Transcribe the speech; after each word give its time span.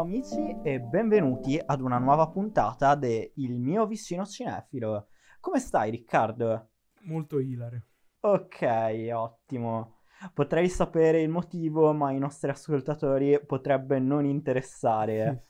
Amici 0.00 0.56
e 0.62 0.80
benvenuti 0.80 1.60
ad 1.62 1.82
una 1.82 1.98
nuova 1.98 2.26
puntata 2.30 2.94
de 2.94 3.32
Il 3.34 3.58
mio 3.58 3.86
vicino 3.86 4.24
cinefilo. 4.24 5.08
Come 5.40 5.58
stai 5.58 5.90
Riccardo? 5.90 6.70
Molto 7.02 7.38
ilare. 7.38 7.88
Ok, 8.20 9.10
ottimo. 9.12 9.98
Potrei 10.32 10.70
sapere 10.70 11.20
il 11.20 11.28
motivo, 11.28 11.92
ma 11.92 12.12
i 12.12 12.18
nostri 12.18 12.48
ascoltatori 12.48 13.44
potrebbe 13.44 13.98
non 13.98 14.24
interessare. 14.24 15.42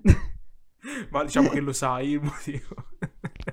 ma 1.10 1.22
diciamo 1.22 1.50
che 1.50 1.60
lo 1.60 1.74
sai 1.74 2.12
il 2.12 2.22
motivo. 2.22 2.76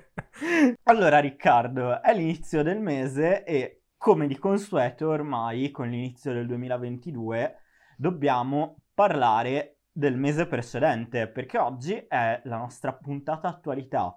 allora 0.84 1.18
Riccardo, 1.18 2.00
è 2.00 2.14
l'inizio 2.14 2.62
del 2.62 2.80
mese 2.80 3.44
e 3.44 3.82
come 3.98 4.26
di 4.26 4.38
consueto 4.38 5.08
ormai 5.08 5.70
con 5.70 5.90
l'inizio 5.90 6.32
del 6.32 6.46
2022 6.46 7.56
dobbiamo 7.98 8.78
parlare 8.94 9.75
del 9.96 10.18
mese 10.18 10.46
precedente 10.46 11.26
perché 11.26 11.56
oggi 11.56 11.94
è 11.94 12.42
la 12.44 12.58
nostra 12.58 12.92
puntata 12.92 13.48
attualità 13.48 14.14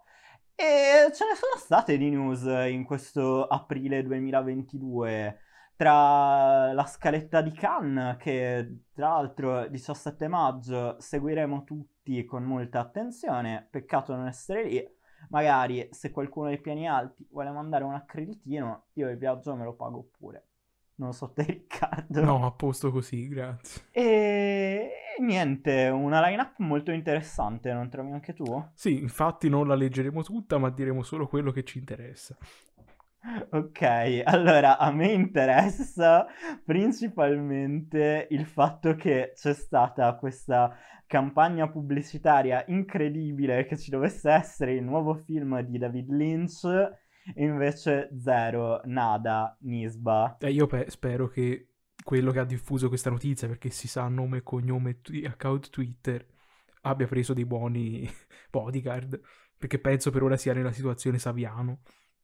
e 0.53 1.09
ce 1.13 1.25
ne 1.25 1.35
sono 1.35 1.55
state 1.55 1.97
di 1.97 2.09
news 2.09 2.43
in 2.69 2.83
questo 2.83 3.47
aprile 3.47 4.03
2022 4.03 5.39
tra 5.77 6.73
la 6.73 6.85
scaletta 6.85 7.39
di 7.39 7.53
Cannes 7.53 8.17
che 8.17 8.81
tra 8.93 9.07
l'altro 9.07 9.69
17 9.69 10.27
maggio 10.27 10.99
seguiremo 10.99 11.63
tutti 11.63 12.25
con 12.25 12.43
molta 12.43 12.81
attenzione 12.81 13.65
peccato 13.71 14.13
non 14.13 14.27
essere 14.27 14.63
lì 14.65 14.97
magari 15.29 15.87
se 15.91 16.11
qualcuno 16.11 16.49
dei 16.49 16.59
piani 16.59 16.89
alti 16.89 17.25
vuole 17.29 17.51
mandare 17.51 17.83
un 17.83 17.93
accreditino, 17.93 18.87
io 18.93 19.09
il 19.09 19.17
viaggio 19.17 19.55
me 19.55 19.63
lo 19.63 19.75
pago 19.75 20.09
pure. 20.17 20.48
Non 20.99 21.13
so 21.13 21.31
te 21.31 21.43
Riccardo. 21.43 22.21
No, 22.21 22.45
a 22.45 22.51
posto 22.51 22.91
così, 22.91 23.29
grazie. 23.29 23.83
E... 23.91 24.89
niente, 25.19 25.87
una 25.87 26.25
line-up 26.27 26.55
molto 26.57 26.91
interessante, 26.91 27.71
non 27.71 27.89
trovi 27.89 28.11
anche 28.11 28.33
tu? 28.33 28.43
Sì, 28.73 28.99
infatti 28.99 29.47
non 29.47 29.65
la 29.65 29.75
leggeremo 29.75 30.21
tutta, 30.23 30.57
ma 30.57 30.69
diremo 30.69 31.01
solo 31.01 31.27
quello 31.27 31.51
che 31.51 31.63
ci 31.63 31.77
interessa. 31.77 32.35
Ok, 33.51 34.21
allora 34.25 34.77
a 34.77 34.91
me 34.91 35.11
interessa 35.11 36.25
principalmente 36.65 38.27
il 38.31 38.45
fatto 38.45 38.95
che 38.95 39.31
c'è 39.35 39.53
stata 39.53 40.15
questa 40.15 40.75
campagna 41.07 41.69
pubblicitaria 41.69 42.63
incredibile 42.67 43.65
che 43.65 43.77
ci 43.77 43.89
dovesse 43.89 44.31
essere 44.31 44.73
il 44.73 44.83
nuovo 44.83 45.15
film 45.15 45.61
di 45.61 45.77
David 45.77 46.09
Lynch 46.09 46.67
invece 47.35 48.09
zero, 48.17 48.81
nada, 48.85 49.55
nisba. 49.61 50.37
Eh, 50.39 50.51
io 50.51 50.67
pe- 50.67 50.89
spero 50.89 51.27
che 51.27 51.69
quello 52.03 52.31
che 52.31 52.39
ha 52.39 52.45
diffuso 52.45 52.87
questa 52.87 53.09
notizia, 53.09 53.47
perché 53.47 53.69
si 53.69 53.87
sa 53.87 54.07
nome 54.07 54.37
e 54.37 54.43
cognome 54.43 54.99
e 55.11 55.25
account 55.25 55.69
Twitter, 55.69 56.25
abbia 56.81 57.07
preso 57.07 57.33
dei 57.33 57.45
buoni 57.45 58.07
bodyguard, 58.49 59.19
perché 59.57 59.79
penso 59.79 60.11
per 60.11 60.23
ora 60.23 60.37
sia 60.37 60.53
nella 60.53 60.71
situazione 60.71 61.19
Saviano 61.19 61.81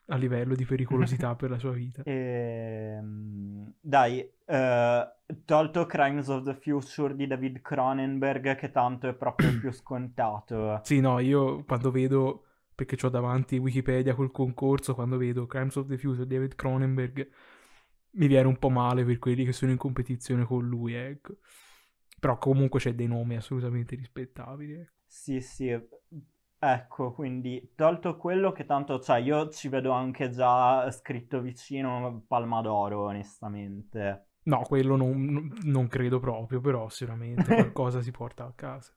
a 0.08 0.18
livello 0.18 0.56
di 0.56 0.66
pericolosità 0.66 1.36
per 1.36 1.50
la 1.50 1.60
sua 1.60 1.72
vita. 1.72 2.04
Ehm, 2.08 3.74
dai, 3.82 4.20
uh, 4.46 5.36
tolto 5.46 5.86
Crimes 5.86 6.28
of 6.28 6.44
the 6.44 6.54
Future 6.54 7.16
di 7.16 7.28
David 7.28 7.62
Cronenberg, 7.62 8.56
che 8.56 8.72
tanto 8.72 9.08
è 9.08 9.14
proprio 9.14 9.50
il 9.50 9.60
più 9.60 9.72
scontato. 9.74 10.80
Sì, 10.84 11.00
no, 11.00 11.20
io 11.20 11.64
quando 11.64 11.92
vedo, 11.92 12.45
perché 12.76 13.04
ho 13.06 13.10
davanti 13.10 13.58
Wikipedia 13.58 14.14
col 14.14 14.32
concorso, 14.32 14.94
quando 14.94 15.18
vedo 15.18 15.48
Crimes 15.48 15.76
of 15.78 15.88
the 15.88 15.98
Future 15.98 16.28
David 16.28 16.56
Cronenberg, 16.56 17.30
mi 18.12 18.28
viene 18.28 18.48
un 18.48 18.58
po' 18.58 18.70
male 18.70 19.04
per 19.04 19.18
quelli 19.18 19.46
che 19.46 19.54
sono 19.54 19.72
in 19.72 19.78
competizione 19.78 20.44
con 20.46 20.68
lui, 20.68 20.94
ecco. 20.94 21.38
Però 22.20 22.38
comunque 22.38 22.80
c'è 22.80 22.94
dei 22.94 23.08
nomi 23.08 23.36
assolutamente 23.36 23.96
rispettabili. 23.96 24.74
Ecco. 24.74 24.92
Sì, 25.08 25.42
sì, 25.42 25.70
Ecco, 26.58 27.14
quindi 27.14 27.74
tolto 27.76 28.18
quello 28.18 28.52
che 28.52 28.66
tanto, 28.66 29.00
cioè 29.00 29.20
io 29.20 29.50
ci 29.50 29.68
vedo 29.68 29.92
anche 29.92 30.32
già 30.32 30.90
scritto 30.90 31.40
vicino 31.40 32.24
Palma 32.28 32.62
d'Oro, 32.62 33.06
onestamente. 33.06 34.30
No, 34.46 34.62
quello 34.64 34.96
non, 34.96 35.54
non 35.64 35.88
credo 35.88 36.20
proprio, 36.20 36.62
però 36.62 36.90
sicuramente 36.90 37.44
qualcosa 37.54 38.02
si 38.02 38.10
porta 38.10 38.46
a 38.46 38.54
casa. 38.56 38.94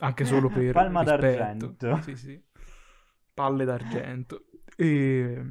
Anche 0.00 0.26
solo 0.26 0.48
per 0.48 0.72
Palma 0.72 1.00
rispetto. 1.00 1.74
d'argento. 1.76 2.02
Sì, 2.02 2.16
sì. 2.16 2.42
Palle 3.36 3.66
d'argento. 3.66 4.46
E... 4.74 5.44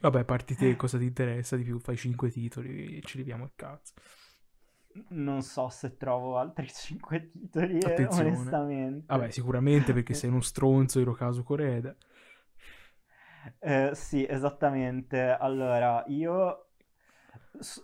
Vabbè, 0.00 0.24
parti 0.24 0.54
te, 0.54 0.76
cosa 0.76 0.96
ti 0.96 1.04
interessa 1.04 1.56
di 1.56 1.64
più? 1.64 1.80
Fai 1.80 1.96
cinque 1.96 2.30
titoli 2.30 2.98
e 2.98 3.02
ci 3.02 3.18
leviamo 3.18 3.44
il 3.44 3.52
cazzo 3.56 3.94
non 5.10 5.42
so 5.42 5.68
se 5.68 5.96
trovo 5.96 6.38
altri 6.38 6.66
5 6.72 7.30
titoli, 7.30 7.78
eh, 7.78 8.06
onestamente. 8.10 9.04
Vabbè, 9.06 9.30
sicuramente 9.30 9.92
perché 9.92 10.14
sei 10.14 10.30
uno 10.30 10.40
stronzo 10.40 11.00
Hirokazu 11.00 11.42
Koreda. 11.42 11.94
Eh, 13.58 13.90
sì, 13.94 14.26
esattamente. 14.28 15.20
Allora, 15.20 16.04
io 16.08 16.67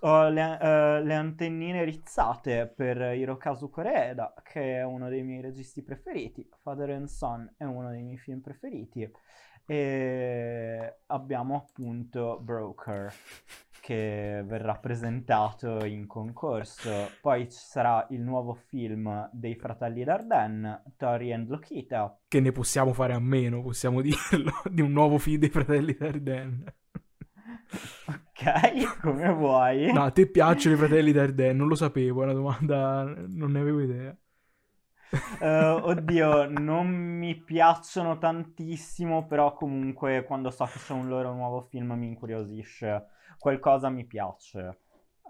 ho 0.01 0.29
le, 0.29 0.59
uh, 0.61 1.05
le, 1.05 1.15
antennine 1.15 1.85
rizzate 1.85 2.67
per 2.67 2.97
Hirokazu 2.97 3.71
Koreda, 3.71 4.35
che 4.43 4.79
è 4.79 4.85
uno 4.85 5.09
dei 5.09 5.23
miei 5.23 5.41
registi 5.41 5.83
preferiti. 5.83 6.49
Father 6.63 6.91
and 6.91 7.07
Son 7.07 7.53
è 7.57 7.65
uno 7.65 7.91
dei 7.91 8.03
miei 8.03 8.19
film 8.19 8.41
preferiti. 8.41 9.11
E 9.67 10.99
abbiamo 11.07 11.57
appunto 11.57 12.39
Broker 12.41 13.13
che 13.85 14.43
verrà 14.47 14.77
presentato 14.77 15.85
in 15.85 16.07
concorso. 16.07 17.11
Poi 17.21 17.51
ci 17.51 17.59
sarà 17.59 18.07
il 18.11 18.23
nuovo 18.23 18.55
film 18.55 19.29
dei 19.31 19.57
fratelli 19.57 20.05
Dardenne, 20.05 20.85
Tori 20.97 21.35
and 21.35 21.49
Lokita. 21.49 22.19
Che 22.27 22.41
ne 22.41 22.51
possiamo 22.51 22.95
fare 22.95 23.13
a 23.13 23.21
meno, 23.21 23.61
possiamo 23.61 24.01
dirlo, 24.03 24.53
di 24.71 24.81
un 24.81 24.91
nuovo 24.91 25.19
film 25.19 25.41
dei 25.41 25.51
fratelli 25.51 25.95
Dardenne. 25.95 26.75
Ok, 28.37 29.01
come 29.01 29.33
vuoi. 29.33 29.93
No, 29.93 30.03
a 30.03 30.11
te 30.11 30.27
piacciono 30.27 30.75
i 30.75 30.79
fratelli 30.79 31.13
Dardenne? 31.13 31.53
Non 31.53 31.69
lo 31.69 31.75
sapevo, 31.75 32.23
è 32.23 32.25
una 32.25 32.33
domanda, 32.35 33.05
non 33.29 33.53
ne 33.53 33.61
avevo 33.61 33.81
idea. 33.81 34.17
Uh, 35.39 35.79
oddio, 35.83 36.49
non 36.49 36.89
mi 36.89 37.35
piacciono 37.37 38.19
tantissimo, 38.19 39.27
però 39.27 39.53
comunque 39.55 40.25
quando 40.25 40.51
so 40.51 40.65
che 40.65 40.79
c'è 40.79 40.93
un 40.93 41.09
loro 41.09 41.33
nuovo 41.33 41.63
film 41.63 41.93
mi 41.93 42.07
incuriosisce. 42.07 43.07
Qualcosa 43.39 43.91
mi 43.91 44.05
piace. 44.07 44.79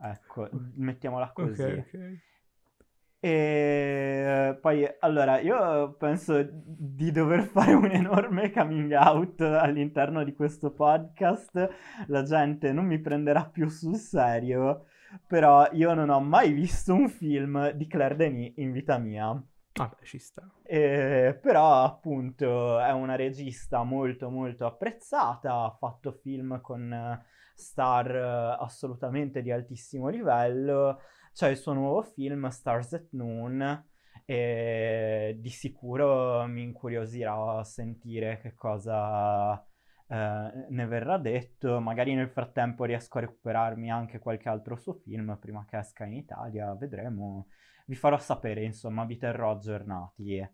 Ecco, 0.02 0.48
mettiamola 0.76 1.32
così. 1.32 1.72
Ok, 1.72 1.84
ok. 1.86 2.33
E 3.24 4.58
poi, 4.60 4.86
allora, 5.00 5.40
io 5.40 5.94
penso 5.94 6.46
di 6.46 7.10
dover 7.10 7.44
fare 7.48 7.72
un 7.72 7.90
enorme 7.90 8.52
coming 8.52 8.92
out 8.92 9.40
all'interno 9.40 10.22
di 10.24 10.34
questo 10.34 10.72
podcast. 10.72 12.04
La 12.08 12.22
gente 12.22 12.70
non 12.70 12.84
mi 12.84 12.98
prenderà 12.98 13.46
più 13.46 13.66
sul 13.68 13.96
serio, 13.96 14.88
però 15.26 15.66
io 15.72 15.94
non 15.94 16.10
ho 16.10 16.20
mai 16.20 16.52
visto 16.52 16.92
un 16.92 17.08
film 17.08 17.70
di 17.70 17.86
Claire 17.86 18.16
Denis 18.16 18.52
in 18.56 18.72
vita 18.72 18.98
mia. 18.98 19.42
Vabbè, 19.72 19.96
ci 20.02 20.18
sta. 20.18 20.46
Eh, 20.62 21.38
però 21.40 21.82
appunto 21.82 22.78
è 22.78 22.92
una 22.92 23.16
regista 23.16 23.84
molto 23.84 24.28
molto 24.28 24.66
apprezzata, 24.66 25.62
ha 25.62 25.70
fatto 25.70 26.12
film 26.12 26.60
con 26.60 27.24
star 27.54 28.56
assolutamente 28.60 29.40
di 29.40 29.50
altissimo 29.50 30.08
livello, 30.08 31.00
c'è 31.34 31.48
il 31.48 31.56
suo 31.56 31.72
nuovo 31.72 32.02
film 32.02 32.48
Stars 32.48 32.92
at 32.92 33.08
Noon 33.10 33.86
e 34.24 35.36
di 35.38 35.50
sicuro 35.50 36.46
mi 36.46 36.62
incuriosirà 36.62 37.62
sentire 37.64 38.38
che 38.40 38.54
cosa 38.54 39.60
eh, 40.06 40.66
ne 40.70 40.86
verrà 40.86 41.18
detto, 41.18 41.80
magari 41.80 42.14
nel 42.14 42.30
frattempo 42.30 42.84
riesco 42.84 43.18
a 43.18 43.22
recuperarmi 43.22 43.90
anche 43.90 44.20
qualche 44.20 44.48
altro 44.48 44.76
suo 44.76 44.94
film 44.94 45.36
prima 45.40 45.64
che 45.68 45.78
esca 45.78 46.04
in 46.04 46.14
Italia, 46.14 46.74
vedremo. 46.74 47.48
Vi 47.86 47.96
farò 47.96 48.16
sapere, 48.18 48.64
insomma, 48.64 49.04
vi 49.04 49.16
terrò 49.18 49.50
aggiornati. 49.50 50.48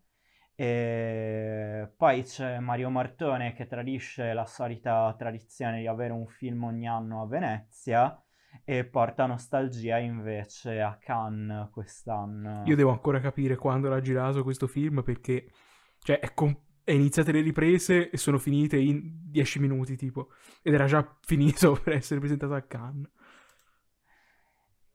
E 0.55 1.93
poi 1.95 2.23
c'è 2.23 2.59
Mario 2.59 2.89
Martone 2.89 3.53
che 3.53 3.67
tradisce 3.67 4.33
la 4.33 4.45
solita 4.45 5.13
tradizione 5.17 5.79
di 5.79 5.87
avere 5.87 6.11
un 6.13 6.27
film 6.27 6.63
ogni 6.63 6.87
anno 6.87 7.21
a 7.21 7.27
Venezia 7.27 8.21
e 8.63 8.85
porta 8.85 9.25
nostalgia 9.25 9.97
invece 9.97 10.81
a 10.81 10.97
Cannes 10.97 11.69
quest'anno. 11.71 12.63
Io 12.65 12.75
devo 12.75 12.91
ancora 12.91 13.19
capire 13.19 13.55
quando 13.55 13.89
l'ha 13.89 14.01
girato 14.01 14.43
questo 14.43 14.67
film 14.67 15.03
perché 15.03 15.51
cioè, 15.99 16.19
è, 16.19 16.33
com- 16.33 16.57
è 16.83 16.91
iniziate 16.91 17.31
le 17.31 17.41
riprese 17.41 18.09
e 18.09 18.17
sono 18.17 18.37
finite 18.37 18.77
in 18.77 19.29
10 19.29 19.59
minuti 19.59 19.95
tipo 19.95 20.29
ed 20.61 20.73
era 20.73 20.85
già 20.85 21.17
finito 21.21 21.79
per 21.83 21.93
essere 21.93 22.19
presentato 22.19 22.53
a 22.53 22.61
Cannes. 22.61 23.09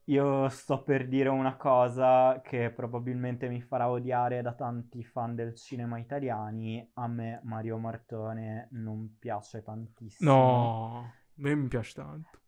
Io 0.09 0.49
sto 0.50 0.85
per 0.85 1.09
dire 1.09 1.29
una 1.29 1.56
cosa 1.56 2.41
che 2.41 2.70
probabilmente 2.70 3.49
mi 3.49 3.61
farà 3.61 3.91
odiare 3.91 4.41
da 4.41 4.55
tanti 4.55 5.02
fan 5.02 5.35
del 5.35 5.56
cinema 5.56 5.99
italiani. 5.99 6.88
A 6.94 7.09
me 7.09 7.41
Mario 7.43 7.76
Martone 7.79 8.69
non 8.73 9.17
piace 9.19 9.64
tantissimo. 9.64 10.31
No, 10.31 10.99
a 11.00 11.12
me 11.35 11.55
mi 11.56 11.67
piace 11.67 11.94
tanto. 11.94 12.38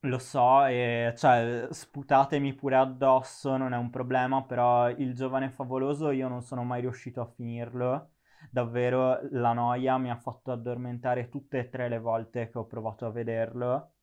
Lo 0.00 0.18
so, 0.18 0.64
e 0.66 1.12
cioè, 1.16 1.66
sputatemi 1.70 2.54
pure 2.54 2.76
addosso, 2.76 3.56
non 3.56 3.72
è 3.72 3.76
un 3.76 3.90
problema, 3.90 4.44
però 4.44 4.88
il 4.88 5.14
giovane 5.14 5.50
favoloso 5.50 6.10
io 6.10 6.28
non 6.28 6.42
sono 6.42 6.62
mai 6.62 6.80
riuscito 6.82 7.20
a 7.20 7.26
finirlo. 7.26 8.12
Davvero 8.50 9.18
la 9.32 9.52
noia 9.52 9.98
mi 9.98 10.08
ha 10.10 10.16
fatto 10.16 10.52
addormentare 10.52 11.28
tutte 11.28 11.58
e 11.58 11.68
tre 11.70 11.88
le 11.88 11.98
volte 11.98 12.48
che 12.50 12.58
ho 12.58 12.66
provato 12.66 13.04
a 13.06 13.10
vederlo. 13.10 13.94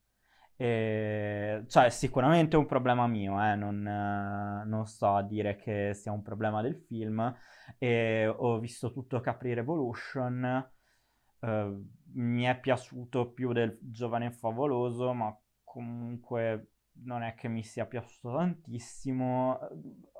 E, 0.57 1.63
cioè, 1.68 1.90
sicuramente 1.90 2.56
è 2.57 2.60
un 2.60 2.66
problema 2.66 3.07
mio, 3.07 3.42
eh, 3.42 3.56
non, 3.56 3.81
non 3.81 4.86
sto 4.86 5.16
a 5.16 5.24
dire 5.24 5.56
che 5.56 5.94
sia 5.94 6.12
un 6.12 6.22
problema 6.22 6.62
del 6.62 6.75
film. 6.75 7.34
E 7.78 8.28
ho 8.28 8.60
visto 8.60 8.92
tutto 8.92 9.22
Capri 9.22 9.54
Revolution. 9.54 10.69
eh, 11.42 11.81
mi 12.16 12.44
è 12.44 12.60
piaciuto 12.60 13.31
più 13.31 13.54
del 13.54 13.78
giovane 13.81 14.31
favoloso, 14.31 15.13
ma 15.13 15.36
comunque 15.74 16.68
non 17.06 17.24
è 17.24 17.34
che 17.34 17.48
mi 17.48 17.64
sia 17.64 17.86
piaciuto 17.86 18.36
tantissimo. 18.38 19.58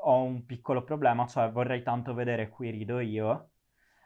Ho 0.06 0.24
un 0.24 0.46
piccolo 0.46 0.84
problema, 0.84 1.28
cioè 1.28 1.52
vorrei 1.52 1.84
tanto 1.84 2.14
vedere 2.14 2.50
Qui 2.50 2.72
rido 2.72 3.00
io. 3.00 3.50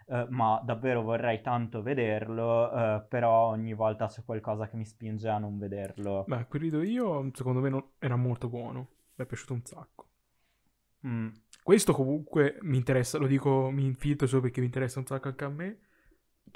eh, 0.09 0.25
ma 0.29 0.61
davvero 0.63 1.01
vorrei 1.01 1.41
tanto 1.41 1.81
vederlo, 1.81 2.71
eh, 2.71 3.05
però 3.09 3.47
ogni 3.47 3.73
volta 3.73 4.07
c'è 4.07 4.23
qualcosa 4.23 4.69
che 4.69 4.77
mi 4.77 4.85
spinge 4.85 5.27
a 5.27 5.38
non 5.38 5.57
vederlo. 5.57 6.23
Beh, 6.27 6.45
qui 6.47 6.59
rido 6.59 6.81
io, 6.81 7.29
secondo 7.33 7.59
me 7.61 7.69
non- 7.69 7.85
era 7.99 8.15
molto 8.15 8.47
buono. 8.47 8.88
Mi 9.15 9.23
è 9.23 9.25
piaciuto 9.25 9.53
un 9.53 9.63
sacco. 9.65 10.05
Mm. 11.05 11.27
Questo 11.63 11.94
comunque 11.94 12.57
mi 12.61 12.77
interessa, 12.77 13.17
lo 13.17 13.27
dico, 13.27 13.69
mi 13.71 13.85
infiltro 13.85 14.27
solo 14.27 14.41
perché 14.44 14.59
mi 14.61 14.67
interessa 14.67 14.99
un 14.99 15.05
sacco 15.05 15.27
anche 15.27 15.44
a 15.44 15.49
me. 15.49 15.79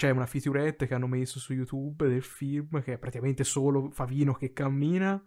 C'è 0.01 0.09
una 0.09 0.25
featurette 0.25 0.87
che 0.87 0.95
hanno 0.95 1.05
messo 1.05 1.37
su 1.37 1.53
YouTube 1.53 2.07
del 2.07 2.23
film 2.23 2.81
che 2.81 2.93
è 2.93 2.97
praticamente 2.97 3.43
solo 3.43 3.91
Favino 3.91 4.33
che 4.33 4.51
cammina 4.51 5.23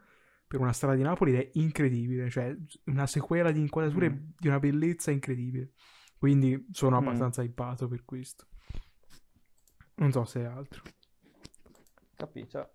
per 0.49 0.59
una 0.59 0.73
strada 0.73 0.97
di 0.97 1.03
Napoli 1.03 1.33
ed 1.33 1.39
è 1.43 1.51
incredibile. 1.53 2.29
Cioè, 2.29 2.57
una 2.87 3.07
sequela 3.07 3.53
di 3.53 3.61
inquadrature 3.61 4.11
Mm. 4.11 4.17
di 4.37 4.49
una 4.49 4.59
bellezza 4.59 5.13
incredibile. 5.13 5.75
Quindi 6.19 6.67
sono 6.73 7.01
Mm. 7.01 7.07
abbastanza 7.07 7.43
hypato 7.45 7.87
per 7.87 8.05
questo. 8.05 8.49
Non 9.99 10.11
so 10.11 10.25
se 10.25 10.41
è 10.41 10.45
altro. 10.45 10.83
Capito? 12.17 12.71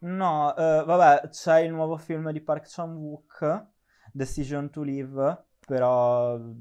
No, 0.00 0.56
eh, 0.56 0.82
vabbè, 0.84 1.28
c'è 1.28 1.60
il 1.60 1.70
nuovo 1.72 1.96
film 1.98 2.32
di 2.32 2.40
Park 2.40 2.66
Chan-wook, 2.68 3.66
Decision 4.12 4.70
to 4.70 4.82
Live, 4.82 5.44
però 5.64 6.36
mm, 6.36 6.52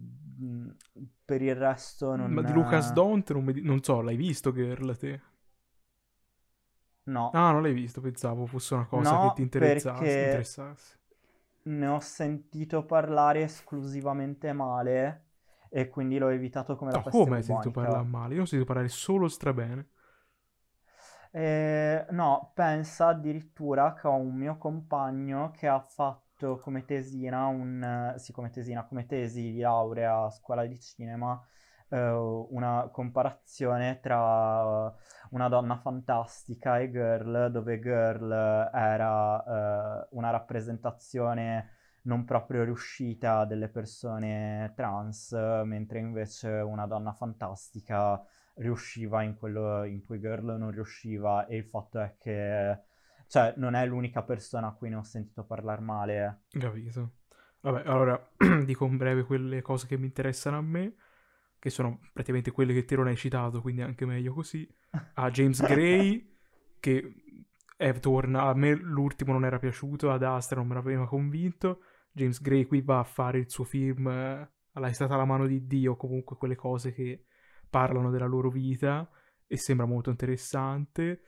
per 1.25 1.42
il 1.42 1.56
resto 1.56 2.16
non... 2.16 2.34
Ma 2.34 2.42
di 2.42 2.51
Lucas 2.51 2.92
Don't 2.92 3.31
non, 3.31 3.44
mi 3.45 3.62
non 3.62 3.81
so, 3.84 4.01
l'hai 4.01 4.16
visto 4.18 4.51
Girl 4.51 4.98
te? 4.98 5.22
No, 7.06 7.25
Ah, 7.34 7.51
non 7.51 7.62
l'hai 7.63 7.74
visto, 7.74 8.00
pensavo 8.00 8.45
fosse 8.45 8.75
una 8.75 8.86
cosa 8.86 9.18
No, 9.18 9.19
che 9.19 9.34
ti 9.34 9.42
interessasse. 9.42 10.22
interessasse. 10.22 11.00
ne 11.66 11.88
ho 11.88 12.00
sentito 12.00 12.86
parlare 12.86 13.44
esclusivamente 13.44 14.54
male 14.54 15.25
e 15.69 15.90
quindi 15.90 16.18
l'ho 16.18 16.30
evitato 16.30 16.75
come 16.78 16.92
la 16.92 17.00
No, 17.00 17.01
peste 17.01 17.31
come 17.31 17.38
hai 17.38 17.44
sentito 17.44 17.72
parlare 17.72 18.06
male? 18.07 18.36
Io 18.36 18.42
ho 18.44 18.45
sentito 18.45 18.66
parlare 18.72 18.88
solo 18.90 19.28
strabene. 19.28 19.88
Eh, 21.31 22.06
no, 22.12 22.51
pensa 22.54 23.07
addirittura 23.07 23.94
che 23.94 24.07
ho 24.07 24.16
un 24.16 24.36
mio 24.36 24.57
compagno 24.57 25.51
che 25.51 25.68
ha 25.68 25.80
fatto 25.80 26.22
come 26.62 26.85
tesina 26.85 27.45
un, 27.47 28.13
sì, 28.18 28.31
come 28.31 28.50
tesina, 28.50 28.85
come 28.85 29.06
tesi 29.06 29.51
di 29.51 29.59
laurea 29.59 30.25
a 30.25 30.30
scuola 30.30 30.65
di 30.65 30.80
cinema, 30.80 31.41
eh, 31.89 32.09
una 32.09 32.89
comparazione 32.91 34.00
tra 34.01 34.94
una 35.31 35.47
donna 35.47 35.77
fantastica 35.77 36.80
e 36.80 36.91
Girl, 36.91 37.51
dove 37.51 37.80
Girl 37.80 38.31
era 38.74 40.03
eh, 40.03 40.07
una 40.12 40.30
rappresentazione 40.31 41.69
non 42.03 42.25
proprio 42.25 42.63
riuscita 42.63 43.45
delle 43.45 43.69
persone 43.69 44.74
trans, 44.75 45.31
mentre 45.63 46.00
invece 46.00 46.50
una 46.50 46.85
donna 46.85 47.13
fantastica 47.13 48.21
riusciva 48.56 49.24
in 49.24 49.35
quello 49.35 49.83
in 49.83 50.03
cui 50.03 50.19
Girl 50.19 50.57
non 50.57 50.71
riusciva 50.71 51.45
e 51.45 51.57
il 51.57 51.65
fatto 51.65 52.00
è 52.00 52.15
che 52.18 52.80
cioè 53.33 53.51
non 53.57 53.74
è 53.74 53.83
l'unica 53.88 54.21
persona 54.21 54.68
a 54.68 54.74
cui 54.74 54.89
ne 54.89 54.95
ho 54.97 55.01
sentito 55.01 55.44
parlare 55.44 55.81
male. 55.81 56.44
Capito. 56.51 57.13
Vabbè, 57.62 57.81
allora 57.89 58.31
dico 58.63 58.85
in 58.85 58.95
breve 58.95 59.24
quelle 59.24 59.63
cose 59.63 59.88
che 59.88 59.97
mi 59.97 60.06
interessano 60.06 60.59
a 60.59 60.62
me, 60.62 60.94
che 61.57 61.71
sono 61.71 62.00
praticamente 62.13 62.51
quelle 62.51 62.75
che 62.75 62.85
te 62.85 62.95
non 62.95 63.07
hai 63.07 63.15
citato, 63.15 63.59
quindi 63.59 63.81
anche 63.81 64.06
meglio 64.06 64.35
così. 64.35 64.71
A 65.15 65.31
James 65.31 65.62
Gray, 65.65 66.31
che 66.80 67.12
è, 67.75 67.97
torna, 67.97 68.44
a 68.44 68.53
me 68.53 68.75
l'ultimo 68.75 69.31
non 69.31 69.45
era 69.45 69.57
piaciuto, 69.57 70.12
ad 70.12 70.21
Astra 70.21 70.57
non 70.57 70.68
me 70.68 70.75
l'aveva 70.75 71.07
convinto. 71.07 71.80
James 72.12 72.39
Gray 72.39 72.65
qui 72.65 72.81
va 72.81 73.00
a 73.00 73.03
fare 73.03 73.39
il 73.39 73.50
suo 73.50 73.63
film, 73.63 74.09
eh, 74.09 74.47
alla 74.74 74.88
è 74.89 74.94
stata 74.94 75.15
la 75.15 75.25
mano 75.25 75.47
di 75.47 75.65
Dio, 75.65 75.95
comunque 75.95 76.35
quelle 76.35 76.56
cose 76.56 76.94
che 76.94 77.25
parlano 77.68 78.12
della 78.12 78.27
loro 78.27 78.51
vita 78.51 79.09
e 79.47 79.57
sembra 79.57 79.88
molto 79.88 80.12
interessante. 80.12 81.21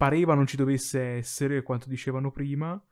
Pareva 0.00 0.32
non 0.32 0.46
ci 0.46 0.56
dovesse 0.56 0.98
essere 0.98 1.62
quanto 1.62 1.86
dicevano 1.86 2.30
prima, 2.30 2.82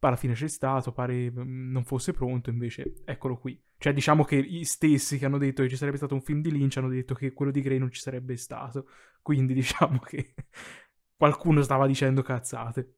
alla 0.00 0.16
fine 0.16 0.34
c'è 0.34 0.48
stato, 0.48 0.90
pare 0.90 1.30
mm, 1.30 1.70
non 1.70 1.84
fosse 1.84 2.12
pronto, 2.12 2.50
invece 2.50 2.94
eccolo 3.04 3.38
qui. 3.38 3.62
Cioè 3.78 3.92
diciamo 3.92 4.24
che 4.24 4.42
gli 4.42 4.64
stessi 4.64 5.18
che 5.18 5.26
hanno 5.26 5.38
detto 5.38 5.62
che 5.62 5.68
ci 5.68 5.76
sarebbe 5.76 5.98
stato 5.98 6.14
un 6.14 6.20
film 6.20 6.40
di 6.40 6.50
Lynch 6.50 6.76
hanno 6.78 6.88
detto 6.88 7.14
che 7.14 7.32
quello 7.32 7.52
di 7.52 7.60
Grey 7.60 7.78
non 7.78 7.92
ci 7.92 8.00
sarebbe 8.00 8.36
stato. 8.36 8.88
Quindi 9.22 9.54
diciamo 9.54 10.00
che 10.00 10.34
qualcuno 11.16 11.62
stava 11.62 11.86
dicendo 11.86 12.22
cazzate. 12.22 12.94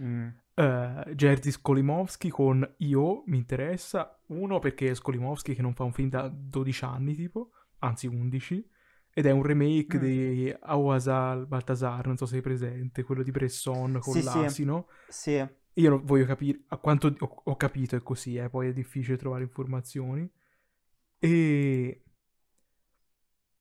Mm. 0.00 0.28
Uh, 0.54 1.10
Jerzy 1.12 1.50
Skolimowski 1.50 2.30
con 2.30 2.66
Io 2.78 3.22
mi 3.26 3.36
interessa. 3.36 4.18
Uno 4.28 4.60
perché 4.60 4.88
è 4.88 4.94
Skolimowski 4.94 5.54
che 5.54 5.60
non 5.60 5.74
fa 5.74 5.84
un 5.84 5.92
film 5.92 6.08
da 6.08 6.26
12 6.26 6.84
anni, 6.86 7.14
tipo, 7.14 7.50
anzi 7.80 8.06
11. 8.06 8.66
Ed 9.20 9.26
è 9.26 9.30
un 9.30 9.42
remake 9.42 9.98
Mm. 9.98 10.00
di 10.00 10.54
Awasal 10.60 11.46
Baltasar, 11.46 12.06
non 12.06 12.16
so 12.16 12.24
se 12.24 12.32
sei 12.32 12.40
presente, 12.40 13.02
quello 13.02 13.22
di 13.22 13.30
Bresson 13.30 13.98
con 14.00 14.14
Sì, 14.14 14.22
sì. 14.22 14.24
l'asino. 14.24 14.86
Sì, 15.08 15.46
Io 15.74 15.88
non 15.90 16.02
voglio 16.04 16.24
capire 16.24 16.62
a 16.68 16.78
quanto 16.78 17.14
ho, 17.18 17.42
ho 17.44 17.56
capito 17.56 17.96
è 17.96 18.02
così, 18.02 18.36
eh, 18.36 18.48
poi 18.48 18.68
è 18.68 18.72
difficile 18.72 19.16
trovare 19.18 19.42
informazioni. 19.42 20.28
E 21.18 22.02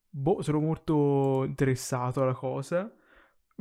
boh, 0.09 0.41
sono 0.41 0.59
molto 0.59 1.43
interessato 1.45 2.21
alla 2.21 2.33
cosa. 2.33 2.91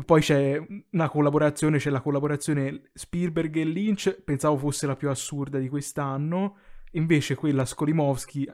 Poi 0.04 0.20
c'è 0.20 0.64
una 0.92 1.08
collaborazione, 1.08 1.78
c'è 1.78 1.90
la 1.90 2.00
collaborazione 2.00 2.90
Spielberg 2.94 3.56
e 3.56 3.64
Lynch, 3.64 4.22
pensavo 4.22 4.56
fosse 4.56 4.86
la 4.86 4.94
più 4.94 5.08
assurda 5.10 5.58
di 5.58 5.68
quest'anno, 5.68 6.58
invece 6.92 7.34
quella 7.34 7.64
Skolimowski, 7.64 8.48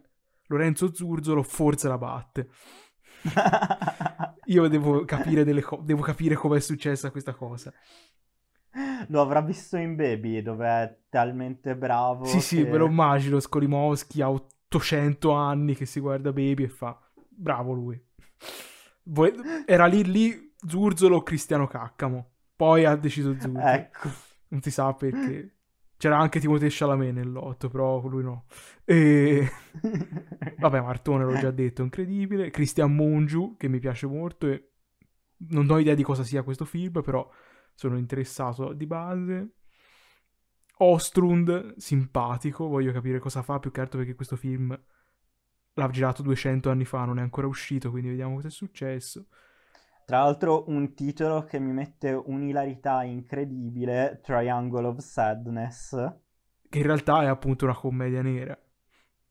Lorenzo 0.46 0.94
Zurzolo 0.94 1.42
forse 1.42 1.88
la 1.88 1.98
batte. 1.98 2.48
Io 4.46 4.68
devo 4.68 5.04
capire, 5.04 5.44
delle 5.44 5.62
co- 5.62 5.80
devo 5.82 6.02
capire 6.02 6.34
come 6.34 6.58
è 6.58 6.60
successa 6.60 7.10
questa 7.10 7.32
cosa. 7.34 7.72
Lo 9.08 9.20
avrà 9.20 9.40
visto 9.40 9.76
in 9.76 9.94
Baby, 9.96 10.42
dove 10.42 10.66
è 10.66 10.96
talmente 11.08 11.76
bravo 11.76 12.24
Sì, 12.24 12.40
sì, 12.40 12.56
che- 12.64 12.70
me 12.70 12.76
lo 12.78 12.86
immagino, 12.86 13.38
Skolimowski 13.40 14.20
ha 14.20 14.30
800 14.30 15.30
anni 15.32 15.74
che 15.74 15.86
si 15.86 16.00
guarda 16.00 16.32
Baby 16.32 16.64
e 16.64 16.68
fa, 16.68 16.98
bravo 17.28 17.72
lui. 17.72 18.02
Era 19.66 19.86
lì, 19.86 20.04
lì 20.04 20.52
Zurzolo 20.66 21.16
o 21.16 21.22
Cristiano 21.22 21.66
Caccamo, 21.66 22.30
poi 22.56 22.84
ha 22.84 22.96
deciso 22.96 23.32
Zurzolo, 23.38 23.60
Ecco. 23.66 24.08
non 24.48 24.60
si 24.62 24.70
sa 24.70 24.92
perché. 24.94 25.53
C'era 26.04 26.18
anche 26.18 26.38
Timothée 26.38 26.68
Chalamet 26.70 27.14
nell'otto, 27.14 27.70
però 27.70 28.06
lui 28.06 28.22
no. 28.22 28.44
E... 28.84 29.50
Vabbè, 30.58 30.82
Martone 30.82 31.24
l'ho 31.24 31.38
già 31.38 31.50
detto, 31.50 31.80
incredibile. 31.80 32.50
Christian 32.50 32.94
Mongiu, 32.94 33.56
che 33.56 33.68
mi 33.68 33.78
piace 33.78 34.06
molto 34.06 34.46
e 34.46 34.72
non 35.48 35.70
ho 35.70 35.78
idea 35.78 35.94
di 35.94 36.02
cosa 36.02 36.22
sia 36.22 36.42
questo 36.42 36.66
film, 36.66 37.00
però 37.00 37.26
sono 37.72 37.96
interessato 37.96 38.74
di 38.74 38.84
base. 38.84 39.54
Ostrund, 40.76 41.78
simpatico, 41.78 42.68
voglio 42.68 42.92
capire 42.92 43.18
cosa 43.18 43.40
fa, 43.40 43.58
più 43.58 43.70
che 43.70 43.80
altro 43.80 44.00
perché 44.00 44.14
questo 44.14 44.36
film 44.36 44.78
l'ha 45.72 45.88
girato 45.88 46.20
200 46.20 46.68
anni 46.68 46.84
fa, 46.84 47.06
non 47.06 47.18
è 47.18 47.22
ancora 47.22 47.46
uscito, 47.46 47.88
quindi 47.88 48.10
vediamo 48.10 48.34
cosa 48.34 48.48
è 48.48 48.50
successo. 48.50 49.28
Tra 50.06 50.18
l'altro 50.18 50.64
un 50.68 50.94
titolo 50.94 51.44
che 51.44 51.58
mi 51.58 51.72
mette 51.72 52.12
un'ilarità 52.12 53.02
incredibile, 53.04 54.20
Triangle 54.22 54.86
of 54.86 54.98
Sadness. 54.98 55.94
Che 56.68 56.78
in 56.78 56.84
realtà 56.84 57.22
è 57.22 57.26
appunto 57.26 57.64
una 57.64 57.74
commedia 57.74 58.20
nera. 58.22 58.58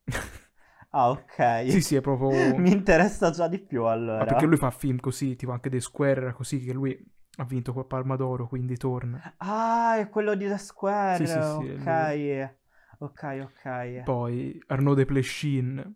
Ah, 0.92 1.10
ok. 1.10 1.66
sì, 1.68 1.82
sì, 1.82 1.96
è 1.96 2.02
proprio... 2.02 2.56
Mi 2.60 2.72
interessa 2.72 3.32
già 3.32 3.48
di 3.48 3.60
più 3.60 3.86
allora. 3.86 4.20
Ma 4.20 4.26
perché 4.26 4.46
lui 4.46 4.58
fa 4.58 4.70
film 4.72 5.00
così, 5.00 5.36
tipo 5.36 5.52
anche 5.52 5.70
The 5.70 5.80
Square 5.80 6.22
era 6.22 6.34
così, 6.34 6.60
che 6.60 6.72
lui 6.74 6.98
ha 7.38 7.46
vinto 7.46 7.74
col 7.74 7.88
Palma 7.88 8.16
d'Oro, 8.16 8.48
quindi 8.48 8.78
torna. 8.78 9.34
Ah, 9.38 9.98
è 9.98 10.10
quello 10.10 10.36
di 10.36 10.48
The 10.48 10.58
Square. 10.58 11.26
Sì, 11.26 11.26
sì, 11.26 11.42
sì, 11.42 11.70
ok. 11.72 12.56
Ok, 13.00 13.24
ok. 13.44 14.04
Poi 14.04 14.62
Arnaud 14.68 14.98
de 14.98 15.06
Pleshin, 15.06 15.96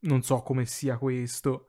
non 0.00 0.22
so 0.22 0.42
come 0.42 0.64
sia 0.66 0.98
questo, 0.98 1.68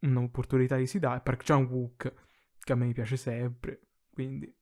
un'opportunità 0.00 0.78
gli 0.78 0.86
si 0.86 0.98
dà. 0.98 1.16
E 1.16 1.20
Park 1.20 1.44
Chan-wook, 1.44 2.12
che 2.58 2.72
a 2.72 2.76
me 2.76 2.92
piace 2.92 3.16
sempre, 3.16 3.80
quindi... 4.12 4.52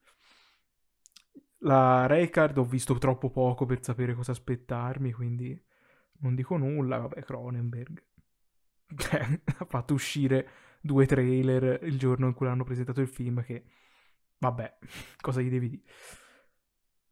La 1.61 2.07
Raycard 2.07 2.59
ho 2.59 2.64
visto 2.64 2.97
troppo 2.99 3.31
poco 3.31 3.64
per 3.64 3.83
sapere 3.83 4.14
cosa 4.14 4.33
aspettarmi, 4.33 5.11
quindi 5.12 5.61
non 6.21 6.35
dico 6.35 6.57
nulla. 6.57 6.99
Vabbè, 6.99 7.23
Cronenberg. 7.23 8.05
Ha 9.59 9.64
fatto 9.64 9.95
uscire 9.95 10.49
due 10.81 11.07
trailer 11.07 11.83
il 11.83 11.99
giorno 11.99 12.26
in 12.26 12.35
cui 12.35 12.47
l'hanno 12.47 12.64
presentato 12.64 13.00
il 13.00 13.09
film 13.09 13.43
che... 13.43 13.64
Vabbè, 14.38 14.78
cosa 15.21 15.40
gli 15.40 15.49
devi 15.49 15.69
dire? 15.71 15.83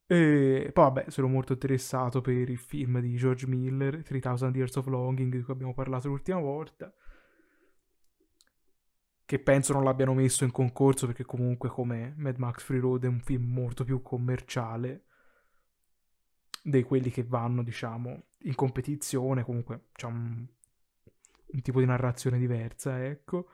E 0.07 0.71
poi 0.73 0.85
vabbè, 0.85 1.11
sono 1.11 1.29
molto 1.29 1.55
interessato 1.55 2.21
per 2.21 2.49
il 2.51 2.59
film 2.59 3.01
di 3.01 3.17
George 3.17 3.47
Miller, 3.47 4.03
3000 4.03 4.51
Years 4.55 4.77
of 4.77 4.87
Longing, 4.87 5.33
di 5.33 5.43
cui 5.43 5.53
abbiamo 5.53 5.73
parlato 5.73 6.09
l'ultima 6.09 6.39
volta. 6.39 6.95
Che 9.27 9.39
penso 9.39 9.73
non 9.73 9.85
l'abbiano 9.85 10.15
messo 10.15 10.45
in 10.45 10.51
concorso 10.51 11.07
perché 11.07 11.25
comunque 11.25 11.69
come 11.69 12.15
Mad 12.17 12.37
Max 12.37 12.63
Free 12.63 12.81
Road 12.81 13.05
è 13.05 13.09
un 13.09 13.21
film 13.21 13.53
molto 13.53 13.85
più 13.85 14.03
commerciale 14.03 15.05
di 16.63 16.83
quelli 16.83 17.11
che 17.11 17.25
vanno, 17.25 17.63
diciamo, 17.63 18.23
in 18.41 18.55
competizione. 18.55 19.43
Comunque 19.43 19.87
c'è 19.93 20.07
un, 20.07 20.47
un 21.47 21.63
tipo 21.63 21.81
di 21.81 21.87
narrazione 21.87 22.39
diversa, 22.39 23.05
ecco 23.05 23.49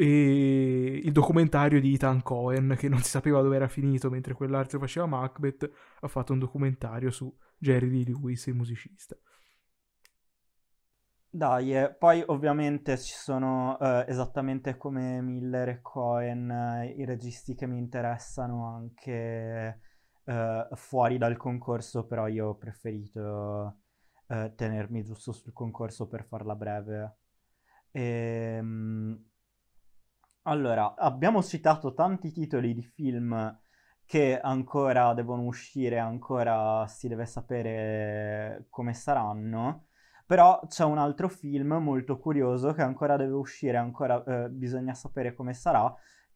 e 0.00 1.00
il 1.02 1.10
documentario 1.10 1.80
di 1.80 1.94
Ethan 1.94 2.22
Cohen 2.22 2.76
che 2.78 2.88
non 2.88 3.02
si 3.02 3.10
sapeva 3.10 3.42
dove 3.42 3.56
era 3.56 3.66
finito 3.66 4.08
mentre 4.08 4.32
quell'altro 4.32 4.78
faceva 4.78 5.06
Macbeth 5.06 5.68
ha 5.98 6.06
fatto 6.06 6.32
un 6.32 6.38
documentario 6.38 7.10
su 7.10 7.36
Jerry 7.58 7.90
Lee 7.90 8.04
Lewis 8.04 8.46
il 8.46 8.54
musicista 8.54 9.16
dai, 11.30 11.76
eh, 11.76 11.94
poi 11.94 12.22
ovviamente 12.26 12.98
ci 12.98 13.14
sono 13.14 13.78
eh, 13.78 14.04
esattamente 14.08 14.76
come 14.76 15.20
Miller 15.20 15.68
e 15.68 15.80
Cohen 15.82 16.50
eh, 16.50 16.86
i 16.96 17.04
registi 17.04 17.54
che 17.54 17.66
mi 17.66 17.78
interessano 17.78 18.66
anche 18.74 19.80
eh, 20.24 20.68
fuori 20.74 21.18
dal 21.18 21.36
concorso, 21.36 22.06
però 22.06 22.26
io 22.28 22.48
ho 22.48 22.56
preferito 22.56 23.80
eh, 24.28 24.52
tenermi 24.54 25.02
giusto 25.04 25.32
sul 25.32 25.52
concorso 25.52 26.06
per 26.08 26.24
farla 26.26 26.54
breve. 26.54 27.16
E, 27.90 28.02
ehm, 28.58 29.24
allora, 30.42 30.94
abbiamo 30.96 31.42
citato 31.42 31.92
tanti 31.92 32.32
titoli 32.32 32.74
di 32.74 32.82
film 32.82 33.60
che 34.06 34.40
ancora 34.40 35.12
devono 35.12 35.42
uscire, 35.44 35.98
ancora 35.98 36.86
si 36.88 37.08
deve 37.08 37.26
sapere 37.26 38.66
come 38.70 38.94
saranno, 38.94 39.87
però 40.28 40.60
c'è 40.68 40.84
un 40.84 40.98
altro 40.98 41.26
film 41.30 41.72
molto 41.80 42.18
curioso 42.18 42.74
che 42.74 42.82
ancora 42.82 43.16
deve 43.16 43.32
uscire, 43.32 43.78
ancora 43.78 44.22
eh, 44.24 44.50
bisogna 44.50 44.92
sapere 44.92 45.34
come 45.34 45.54
sarà. 45.54 45.90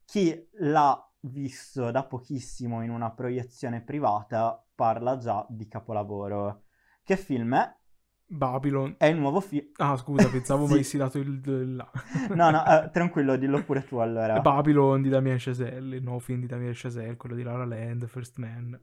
Chi 0.06 0.48
l'ha 0.60 1.10
visto 1.20 1.90
da 1.90 2.02
pochissimo 2.02 2.82
in 2.82 2.88
una 2.88 3.10
proiezione 3.10 3.82
privata 3.82 4.64
parla 4.74 5.18
già 5.18 5.44
di 5.46 5.68
capolavoro. 5.68 6.62
Che 7.04 7.18
film 7.18 7.54
è? 7.54 7.76
Babylon. 8.24 8.94
È 8.96 9.04
il 9.04 9.18
nuovo 9.18 9.40
film. 9.40 9.66
Ah, 9.76 9.94
scusa, 9.98 10.26
pensavo 10.30 10.64
sì. 10.68 10.72
avessi 10.72 10.96
dato 10.96 11.18
il, 11.18 11.42
il 11.44 11.86
no, 12.34 12.50
no, 12.50 12.64
eh, 12.64 12.88
tranquillo, 12.90 13.36
dillo 13.36 13.62
pure 13.62 13.84
tu 13.84 13.98
allora. 13.98 14.40
Babylon 14.40 15.02
di 15.02 15.10
Damien 15.10 15.36
Chazelle, 15.38 15.96
il 15.96 16.02
nuovo 16.02 16.20
film 16.20 16.40
di 16.40 16.46
Damien 16.46 16.72
Chazelle, 16.74 17.18
quello 17.18 17.34
di 17.34 17.42
Lara 17.42 17.66
Land, 17.66 18.06
First 18.06 18.38
Man 18.38 18.80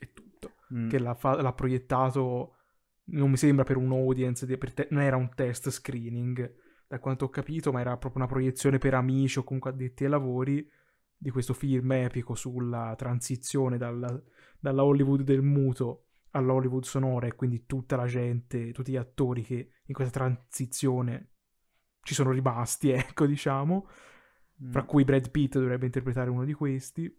e 0.00 0.12
tutto. 0.14 0.52
Mm. 0.72 0.88
Che 0.88 0.98
l'ha, 0.98 1.12
fa- 1.12 1.38
l'ha, 1.42 1.52
proiettato, 1.52 2.54
non 3.10 3.30
mi 3.30 3.36
sembra 3.36 3.64
per 3.64 3.76
un 3.76 3.92
audience, 3.92 4.46
per 4.58 4.72
te- 4.72 4.88
non 4.90 5.02
era 5.02 5.16
un 5.16 5.30
test 5.34 5.70
screening, 5.70 6.54
da 6.86 6.98
quanto 6.98 7.26
ho 7.26 7.28
capito, 7.28 7.72
ma 7.72 7.80
era 7.80 7.96
proprio 7.96 8.22
una 8.22 8.30
proiezione 8.30 8.78
per 8.78 8.94
amici 8.94 9.38
o 9.38 9.44
comunque 9.44 9.70
addetti 9.70 10.04
ai 10.04 10.10
lavori 10.10 10.68
di 11.16 11.30
questo 11.30 11.52
film 11.52 11.90
epico 11.92 12.34
sulla 12.34 12.94
transizione 12.96 13.76
dalla, 13.76 14.22
dalla 14.58 14.84
Hollywood 14.84 15.22
del 15.22 15.42
muto 15.42 16.04
all'Hollywood 16.30 16.84
sonora 16.84 17.26
e 17.26 17.34
quindi 17.34 17.66
tutta 17.66 17.96
la 17.96 18.06
gente, 18.06 18.72
tutti 18.72 18.92
gli 18.92 18.96
attori 18.96 19.42
che 19.42 19.70
in 19.84 19.94
questa 19.94 20.18
transizione 20.18 21.30
ci 22.02 22.14
sono 22.14 22.30
rimasti, 22.30 22.90
ecco, 22.90 23.26
diciamo, 23.26 23.88
mm. 24.64 24.70
fra 24.70 24.84
cui 24.84 25.04
Brad 25.04 25.30
Pitt 25.30 25.58
dovrebbe 25.58 25.86
interpretare 25.86 26.30
uno 26.30 26.44
di 26.44 26.52
questi. 26.52 27.18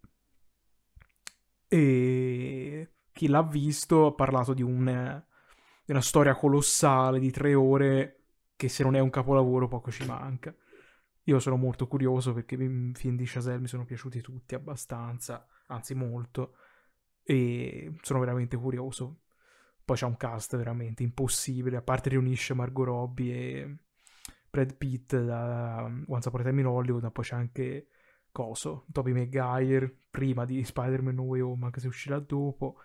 E 1.68 2.94
chi 3.12 3.28
l'ha 3.28 3.44
visto 3.44 4.08
ha 4.08 4.14
parlato 4.14 4.54
di, 4.54 4.64
un, 4.64 5.24
di 5.90 5.96
una 5.96 6.04
storia 6.04 6.36
colossale 6.36 7.18
di 7.18 7.32
tre 7.32 7.56
ore 7.56 8.20
che 8.56 8.70
se 8.70 8.84
non 8.84 8.96
è 8.96 9.00
un 9.00 9.10
capolavoro 9.10 9.68
poco 9.68 9.90
ci 9.90 10.06
manca. 10.06 10.54
Io 11.24 11.40
sono 11.40 11.56
molto 11.56 11.88
curioso 11.88 12.32
perché 12.32 12.54
i 12.54 12.92
film 12.94 13.16
di 13.16 13.26
Chazelle 13.26 13.62
mi 13.62 13.68
sono 13.68 13.86
piaciuti 13.86 14.22
tutti 14.22 14.54
abbastanza, 14.54 15.48
anzi 15.66 15.96
molto 15.96 16.58
e 17.24 17.92
sono 18.02 18.20
veramente 18.20 18.56
curioso. 18.56 19.22
Poi 19.84 19.96
c'è 19.96 20.06
un 20.06 20.16
cast 20.16 20.56
veramente 20.58 21.02
impossibile, 21.02 21.78
a 21.78 21.82
parte 21.82 22.10
riunisce 22.10 22.54
Margot 22.54 22.86
Robbie 22.86 23.34
e 23.34 23.78
Brad 24.48 24.76
Pitt 24.76 25.20
da 25.20 25.92
Once 26.06 26.28
Upon 26.28 26.42
a 26.42 26.44
Time 26.44 26.62
in 26.62 26.68
Hollywood, 26.68 27.02
ma 27.02 27.10
poi 27.10 27.24
c'è 27.24 27.36
anche 27.36 27.88
Coso, 28.32 28.86
Tobey 28.92 29.14
Maguire, 29.14 29.92
prima 30.12 30.46
di 30.46 30.64
Spider-Man 30.64 31.16
No 31.16 31.24
Way 31.24 31.40
Home, 31.40 31.66
anche 31.66 31.80
se 31.80 31.88
uscirà 31.88 32.20
dopo, 32.20 32.76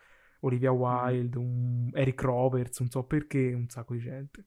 Olivia 0.44 0.72
mm. 0.72 0.76
Wilde, 0.76 1.38
un... 1.38 1.90
Eric 1.92 2.20
Roberts, 2.22 2.80
non 2.80 2.90
so 2.90 3.04
perché, 3.04 3.52
un 3.52 3.68
sacco 3.68 3.94
di 3.94 4.00
gente. 4.00 4.44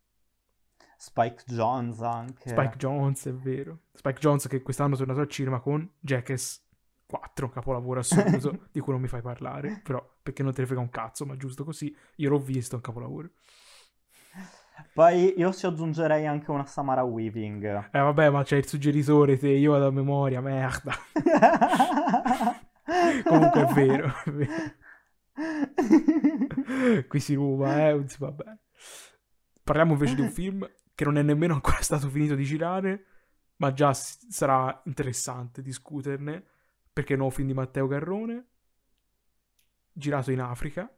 Spike 0.97 1.43
Jones 1.45 2.01
anche. 2.01 2.49
Spike 2.49 2.77
Jones, 2.77 3.27
è 3.27 3.33
vero. 3.33 3.81
Spike 3.93 4.19
Jones 4.19 4.47
che 4.47 4.61
quest'anno 4.61 4.95
è 4.95 4.97
tornato 4.97 5.19
al 5.19 5.27
cinema 5.27 5.59
con 5.59 5.87
Jackass 5.99 6.63
4, 7.05 7.49
capolavoro 7.49 7.99
assoluto, 7.99 8.67
di 8.71 8.79
cui 8.79 8.93
non 8.93 9.01
mi 9.01 9.07
fai 9.07 9.21
parlare, 9.21 9.79
però 9.83 10.03
perché 10.21 10.43
non 10.43 10.53
te 10.53 10.61
ne 10.61 10.67
frega 10.67 10.81
un 10.81 10.89
cazzo, 10.89 11.25
ma 11.25 11.37
giusto 11.37 11.63
così, 11.63 11.95
io 12.15 12.29
l'ho 12.29 12.39
visto, 12.39 12.73
è 12.73 12.77
un 12.77 12.83
capolavoro. 12.83 13.29
Poi 14.93 15.35
io 15.37 15.53
ci 15.53 15.65
aggiungerei 15.65 16.25
anche 16.27 16.51
una 16.51 16.65
Samara 16.65 17.03
Weaving. 17.03 17.89
Eh 17.91 17.99
vabbè, 17.99 18.29
ma 18.29 18.43
c'è 18.43 18.57
il 18.57 18.67
suggeritore, 18.67 19.37
te, 19.37 19.49
io 19.49 19.71
vado 19.71 19.87
a 19.87 19.91
memoria, 19.91 20.41
merda. 20.41 20.93
Comunque 23.23 23.61
è 23.61 23.73
vero, 23.73 24.13
è 24.25 24.31
vero. 24.31 24.53
Qui 27.07 27.19
si 27.19 27.35
ruba, 27.35 27.89
eh, 27.89 28.05
vabbè. 28.17 28.57
Parliamo 29.63 29.93
invece 29.93 30.15
di 30.15 30.21
un 30.21 30.31
film 30.31 30.69
che 30.95 31.03
non 31.03 31.17
è 31.17 31.21
nemmeno 31.21 31.53
ancora 31.53 31.81
stato 31.81 32.09
finito 32.09 32.35
di 32.35 32.43
girare, 32.43 33.05
ma 33.57 33.71
già 33.73 33.93
sarà 33.93 34.81
interessante 34.85 35.61
discuterne 35.61 36.43
perché 36.91 37.11
è 37.11 37.13
un 37.13 37.19
nuovo 37.19 37.35
film 37.35 37.47
di 37.47 37.53
Matteo 37.53 37.85
Garrone, 37.85 38.45
girato 39.91 40.31
in 40.31 40.39
Africa, 40.39 40.91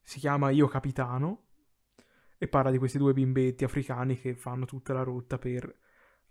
si 0.00 0.18
chiama 0.18 0.50
Io 0.50 0.66
Capitano 0.66 1.48
e 2.38 2.48
parla 2.48 2.70
di 2.70 2.78
questi 2.78 2.98
due 2.98 3.12
bimbetti 3.12 3.64
africani 3.64 4.18
che 4.18 4.34
fanno 4.34 4.64
tutta 4.64 4.92
la 4.92 5.02
rotta 5.02 5.38
per 5.38 5.78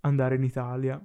andare 0.01 0.35
in 0.35 0.43
Italia. 0.43 0.99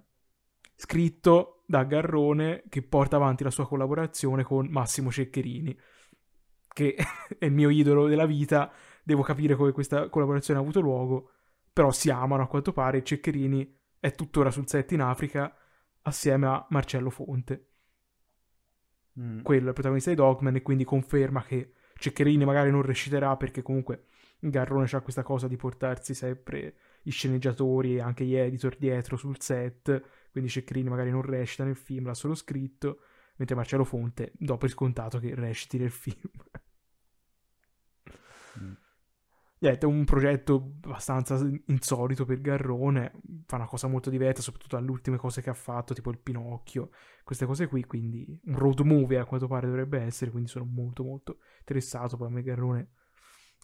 Scritto 0.74 1.62
da 1.66 1.84
Garrone 1.84 2.64
che 2.68 2.82
porta 2.82 3.16
avanti 3.16 3.44
la 3.44 3.50
sua 3.50 3.66
collaborazione 3.66 4.42
con 4.42 4.66
Massimo 4.66 5.10
Ceccherini, 5.10 5.78
che 6.68 6.96
è 7.38 7.44
il 7.44 7.52
mio 7.52 7.70
idolo 7.70 8.06
della 8.06 8.26
vita. 8.26 8.72
Devo 9.02 9.22
capire 9.22 9.54
come 9.54 9.72
questa 9.72 10.08
collaborazione 10.08 10.58
ha 10.58 10.62
avuto 10.62 10.80
luogo, 10.80 11.30
però 11.72 11.90
si 11.90 12.10
amano 12.10 12.42
a 12.42 12.48
quanto 12.48 12.72
pare. 12.72 13.02
Ceccherini 13.02 13.78
è 14.00 14.12
tuttora 14.12 14.50
sul 14.50 14.68
set 14.68 14.92
in 14.92 15.00
Africa 15.00 15.54
assieme 16.02 16.46
a 16.46 16.66
Marcello 16.70 17.10
Fonte. 17.10 17.70
Mm. 19.18 19.40
Quello 19.42 19.64
è 19.64 19.68
il 19.68 19.72
protagonista 19.74 20.10
di 20.10 20.16
Dogman 20.16 20.56
e 20.56 20.62
quindi 20.62 20.84
conferma 20.84 21.42
che 21.42 21.72
Ceccherini 21.96 22.44
magari 22.44 22.70
non 22.70 22.82
reciterà 22.82 23.36
perché 23.36 23.62
comunque 23.62 24.06
Garrone 24.38 24.88
ha 24.90 25.00
questa 25.00 25.22
cosa 25.22 25.48
di 25.48 25.56
portarsi 25.56 26.14
sempre 26.14 26.74
i 27.04 27.10
sceneggiatori 27.10 27.96
e 27.96 28.00
anche 28.00 28.24
gli 28.24 28.34
editor 28.34 28.76
dietro 28.76 29.16
sul 29.16 29.40
set, 29.40 30.02
quindi 30.36 30.50
Ceccherini 30.50 30.90
magari 30.90 31.10
non 31.10 31.22
recita 31.22 31.64
nel 31.64 31.76
film, 31.76 32.04
l'ha 32.04 32.12
solo 32.12 32.34
scritto, 32.34 32.98
mentre 33.36 33.56
Marcello 33.56 33.84
Fonte 33.84 34.32
dopo 34.34 34.66
è 34.66 34.68
scontato 34.68 35.18
che 35.18 35.34
reciti 35.34 35.78
nel 35.78 35.88
film. 35.90 36.30
mm 38.58 38.72
niente, 39.58 39.86
è 39.86 39.88
un 39.88 40.04
progetto 40.04 40.72
abbastanza 40.82 41.38
insolito 41.66 42.24
per 42.24 42.40
Garrone, 42.40 43.12
fa 43.46 43.56
una 43.56 43.66
cosa 43.66 43.86
molto 43.88 44.10
diversa, 44.10 44.42
soprattutto 44.42 44.76
dalle 44.76 44.90
ultime 44.90 45.16
cose 45.16 45.40
che 45.40 45.50
ha 45.50 45.54
fatto, 45.54 45.94
tipo 45.94 46.10
il 46.10 46.18
Pinocchio, 46.18 46.90
queste 47.24 47.46
cose 47.46 47.66
qui, 47.66 47.84
quindi 47.84 48.38
un 48.44 48.58
road 48.58 48.80
movie 48.80 49.18
a 49.18 49.24
quanto 49.24 49.46
pare 49.46 49.66
dovrebbe 49.66 50.00
essere, 50.00 50.30
quindi 50.30 50.48
sono 50.48 50.64
molto 50.66 51.02
molto 51.02 51.38
interessato, 51.60 52.16
poi 52.16 52.26
a 52.28 52.30
me 52.30 52.42
Garrone, 52.42 52.90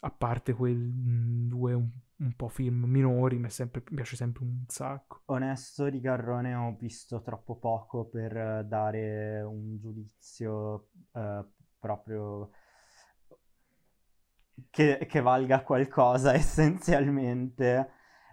a 0.04 0.10
parte 0.10 0.52
quel 0.52 0.76
mm, 0.76 1.48
due 1.48 1.74
un, 1.74 1.88
un, 2.16 2.32
po' 2.34 2.48
film 2.48 2.84
minori, 2.84 3.38
mi, 3.38 3.48
piace 3.94 4.16
sempre 4.16 4.42
un 4.42 4.64
sacco. 4.66 5.22
Onesto 5.26 5.88
di 5.90 6.00
Garrone 6.00 6.54
ho 6.54 6.76
visto 6.78 7.22
troppo 7.22 7.56
poco 7.56 8.06
per 8.06 8.64
dare 8.64 9.42
un 9.42 9.78
giudizio 9.78 10.88
uh, 11.12 11.46
proprio 11.78 12.50
che, 14.70 15.06
che 15.08 15.20
valga 15.20 15.62
qualcosa 15.62 16.32
essenzialmente. 16.34 17.90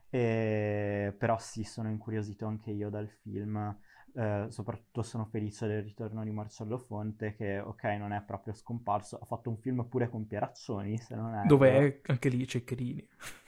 E... 0.10 1.16
Però 1.18 1.38
sì, 1.38 1.64
sono 1.64 1.90
incuriosito 1.90 2.48
anche 2.48 2.72
io 2.72 2.90
dal 2.90 3.10
film. 3.22 3.78
Eh, 4.14 4.48
soprattutto 4.50 5.02
sono 5.02 5.26
felice 5.26 5.68
del 5.68 5.84
ritorno 5.84 6.24
di 6.24 6.32
Marcello 6.32 6.78
Fonte 6.78 7.36
che 7.36 7.60
ok 7.60 7.84
non 7.98 8.12
è 8.12 8.22
proprio 8.22 8.54
scomparso, 8.54 9.18
ha 9.18 9.26
fatto 9.26 9.50
un 9.50 9.58
film 9.58 9.86
pure 9.88 10.10
con 10.10 10.28
Pieraccioni 10.28 10.98
se 10.98 11.16
non 11.16 11.36
è... 11.36 11.46
Dove 11.46 11.78
è 11.78 12.02
anche 12.06 12.30
lì 12.30 12.48
Ceccherini. 12.48 13.08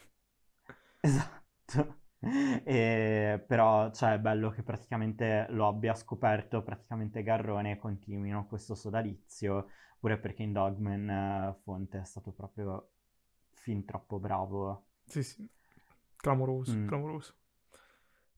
Esatto. 1.03 2.01
E, 2.19 3.43
però 3.47 3.91
cioè, 3.91 4.13
è 4.13 4.19
bello 4.19 4.51
che 4.51 4.61
praticamente 4.61 5.47
lo 5.49 5.67
abbia 5.67 5.95
scoperto 5.95 6.61
praticamente 6.61 7.23
Garrone 7.23 7.71
e 7.71 7.77
continuino 7.77 8.45
questo 8.45 8.75
sodalizio, 8.75 9.69
pure 9.99 10.19
perché 10.19 10.43
in 10.43 10.53
Dogman 10.53 11.55
uh, 11.55 11.61
Fonte 11.63 11.99
è 12.01 12.05
stato 12.05 12.31
proprio 12.31 12.91
fin 13.49 13.83
troppo 13.85 14.19
bravo. 14.19 14.89
Sì, 15.05 15.23
sì, 15.23 15.49
clamoroso, 16.15 16.75
mm. 16.75 16.87
clamoroso. 16.87 17.35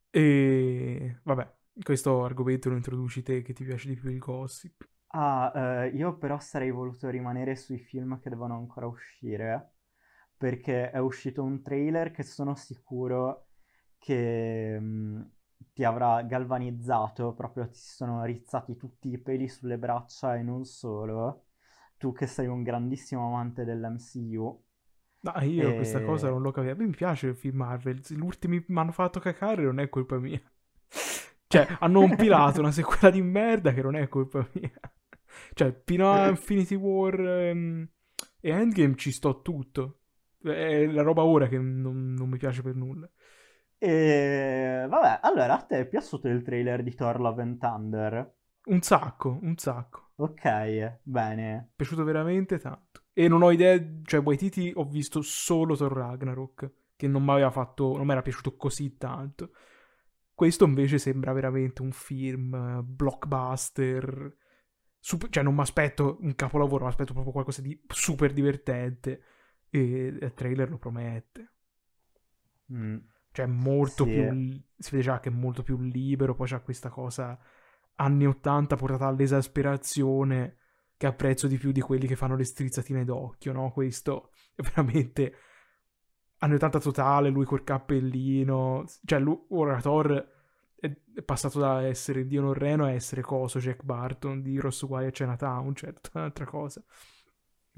E 0.09 1.19
vabbè, 1.23 1.53
questo 1.81 2.23
argomento 2.23 2.69
lo 2.69 2.75
introduci 2.75 3.23
te 3.23 3.41
che 3.41 3.53
ti 3.53 3.63
piace 3.63 3.89
di 3.89 3.95
più 3.95 4.09
il 4.09 4.19
gossip. 4.19 4.87
Ah, 5.15 5.51
eh, 5.85 5.87
io 5.89 6.17
però 6.17 6.39
sarei 6.39 6.71
voluto 6.71 7.09
rimanere 7.09 7.55
sui 7.55 7.77
film 7.77 8.19
che 8.19 8.29
devono 8.29 8.55
ancora 8.55 8.87
uscire, 8.87 9.73
perché 10.35 10.89
è 10.89 10.97
uscito 10.97 11.43
un 11.43 11.61
trailer 11.61 12.11
che 12.11 12.23
sono 12.23 12.55
sicuro 12.55 13.47
che 13.99 14.79
mh, 14.79 14.85
mm, 14.85 15.21
ti 15.73 15.83
avrà 15.83 16.21
galvanizzato, 16.23 17.33
proprio 17.33 17.67
ti 17.67 17.79
sono 17.79 18.23
rizzati 18.23 18.75
tutti 18.75 19.09
i 19.09 19.17
peli 19.17 19.47
sulle 19.47 19.77
braccia 19.77 20.35
e 20.35 20.43
non 20.43 20.65
solo. 20.65 21.45
Tu 21.97 22.11
che 22.11 22.27
sei 22.27 22.47
un 22.47 22.63
grandissimo 22.63 23.27
amante 23.27 23.63
dell'MCU. 23.63 24.63
No, 25.21 25.33
io 25.41 25.69
e... 25.69 25.75
questa 25.75 26.03
cosa 26.03 26.29
non 26.29 26.41
l'ho 26.41 26.51
capita. 26.51 26.73
A 26.73 26.75
me 26.75 26.85
mi 26.85 26.95
piace 26.95 27.27
il 27.27 27.35
film 27.35 27.57
Marvel. 27.57 28.01
Gli 28.05 28.19
ultimi 28.19 28.63
mi 28.67 28.79
hanno 28.79 28.91
fatto 28.91 29.19
cacare, 29.19 29.63
non 29.63 29.79
è 29.79 29.87
colpa 29.89 30.17
mia. 30.17 30.41
Cioè, 31.53 31.67
hanno 31.79 31.99
compilato 31.99 32.59
una 32.59 32.71
sequela 32.71 33.11
di 33.11 33.21
merda 33.21 33.73
che 33.73 33.81
non 33.83 33.95
è 33.95 34.07
colpa 34.07 34.47
mia. 34.53 34.71
cioè, 35.53 35.81
fino 35.85 36.11
a 36.11 36.27
Infinity 36.29 36.75
War 36.75 37.19
um, 37.19 37.87
e 38.39 38.49
Endgame 38.49 38.95
ci 38.95 39.11
sto 39.11 39.41
tutto. 39.41 39.99
È 40.41 40.85
la 40.87 41.03
roba 41.03 41.23
ora 41.23 41.47
che 41.47 41.59
non, 41.59 42.13
non 42.13 42.27
mi 42.27 42.37
piace 42.37 42.63
per 42.63 42.75
nulla. 42.75 43.07
E 43.77 44.85
vabbè, 44.89 45.19
allora 45.21 45.59
a 45.59 45.61
te 45.61 45.79
è 45.81 45.87
piaciuto 45.87 46.27
il 46.27 46.41
trailer 46.41 46.81
di 46.81 46.95
Thor 46.95 47.19
Love 47.19 47.41
and 47.41 47.59
Thunder? 47.59 48.35
Un 48.65 48.81
sacco, 48.81 49.37
un 49.41 49.55
sacco. 49.57 50.11
Ok, 50.15 50.99
bene. 51.03 51.57
È 51.57 51.65
piaciuto 51.75 52.03
veramente 52.03 52.57
tanto. 52.57 53.03
E 53.13 53.27
non 53.27 53.43
ho 53.43 53.51
idea, 53.51 53.79
cioè 54.03 54.21
Waititi 54.21 54.71
ho 54.75 54.85
visto 54.85 55.21
solo 55.21 55.75
Thor 55.75 55.91
Ragnarok, 55.91 56.71
che 56.95 57.07
non 57.07 57.23
mi 57.23 57.31
aveva 57.31 57.51
fatto, 57.51 57.95
non 57.95 58.05
mi 58.05 58.13
era 58.13 58.21
piaciuto 58.21 58.55
così 58.55 58.97
tanto. 58.97 59.51
Questo 60.33 60.65
invece 60.65 60.97
sembra 60.97 61.31
veramente 61.31 61.81
un 61.81 61.91
film 61.91 62.81
blockbuster. 62.83 64.35
Super, 64.99 65.29
cioè 65.29 65.43
non 65.43 65.53
mi 65.53 65.61
aspetto 65.61 66.17
un 66.21 66.33
capolavoro, 66.33 66.85
mi 66.85 66.89
aspetto 66.89 67.13
proprio 67.13 67.33
qualcosa 67.33 67.61
di 67.61 67.79
super 67.87 68.33
divertente. 68.33 69.23
E 69.69 69.79
il 69.79 70.33
trailer 70.33 70.69
lo 70.69 70.77
promette. 70.77 71.51
Mm. 72.71 72.97
Cioè, 73.31 73.45
molto 73.47 74.05
sì. 74.05 74.11
più. 74.11 74.63
Si 74.77 74.91
vede 74.91 75.03
già 75.03 75.19
che 75.19 75.29
è 75.29 75.31
molto 75.31 75.63
più 75.63 75.79
libero. 75.79 76.35
Poi 76.35 76.47
c'ha 76.47 76.61
questa 76.61 76.89
cosa 76.89 77.37
anni 77.95 78.25
80 78.25 78.75
portata 78.75 79.07
all'esasperazione. 79.07 80.57
Che 80.95 81.07
apprezzo 81.07 81.47
di 81.47 81.57
più 81.57 81.71
di 81.71 81.81
quelli 81.81 82.07
che 82.07 82.15
fanno 82.15 82.35
le 82.35 82.43
strizzatine 82.43 83.03
d'occhio, 83.03 83.51
no? 83.51 83.71
Questo 83.71 84.31
è 84.55 84.61
veramente. 84.61 85.35
Anni 86.43 86.55
80 86.55 86.79
totale, 86.79 87.29
lui 87.29 87.45
col 87.45 87.63
cappellino. 87.63 88.85
Cioè, 89.05 89.19
lui, 89.19 89.39
ora 89.49 89.79
Thor 89.79 90.31
è 90.75 91.21
passato 91.23 91.59
da 91.59 91.83
essere 91.83 92.27
Dio 92.27 92.41
Norreno 92.41 92.83
a 92.83 92.91
essere 92.91 93.21
coso, 93.21 93.59
Jack 93.59 93.83
Barton 93.83 94.41
di 94.41 94.59
Ross 94.59 94.83
Wire 94.83 95.11
Chinatown, 95.11 95.73
cioè 95.73 95.93
tutta 95.93 96.19
un'altra 96.19 96.45
cosa. 96.45 96.83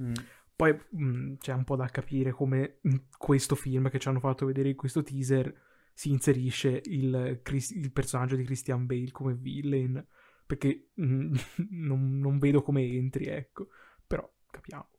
Mm. 0.02 0.14
Poi 0.56 0.74
mh, 0.74 1.06
mm, 1.06 1.34
c'è 1.36 1.54
un 1.54 1.64
po' 1.64 1.76
da 1.76 1.88
capire 1.88 2.32
come 2.32 2.80
in 2.84 3.04
questo 3.16 3.56
film 3.56 3.90
che 3.90 4.00
ci 4.00 4.08
hanno 4.08 4.20
fatto 4.20 4.48
vedere 4.48 4.70
in 4.70 4.76
questo 4.76 5.04
teaser 5.04 5.54
si 5.94 6.10
inserisce 6.10 6.82
il, 6.86 7.42
il 7.52 7.92
personaggio 7.92 8.36
di 8.36 8.44
Christian 8.44 8.86
Bale 8.86 9.12
come 9.12 9.36
villain, 9.36 10.04
perché 10.46 10.90
mh, 10.96 11.06
mm, 11.06 11.36
non, 11.70 12.20
non, 12.20 12.40
vedo 12.40 12.64
come 12.64 12.84
entri, 12.84 13.26
ecco, 13.26 13.68
però 14.08 14.28
capiamo. 14.50 14.90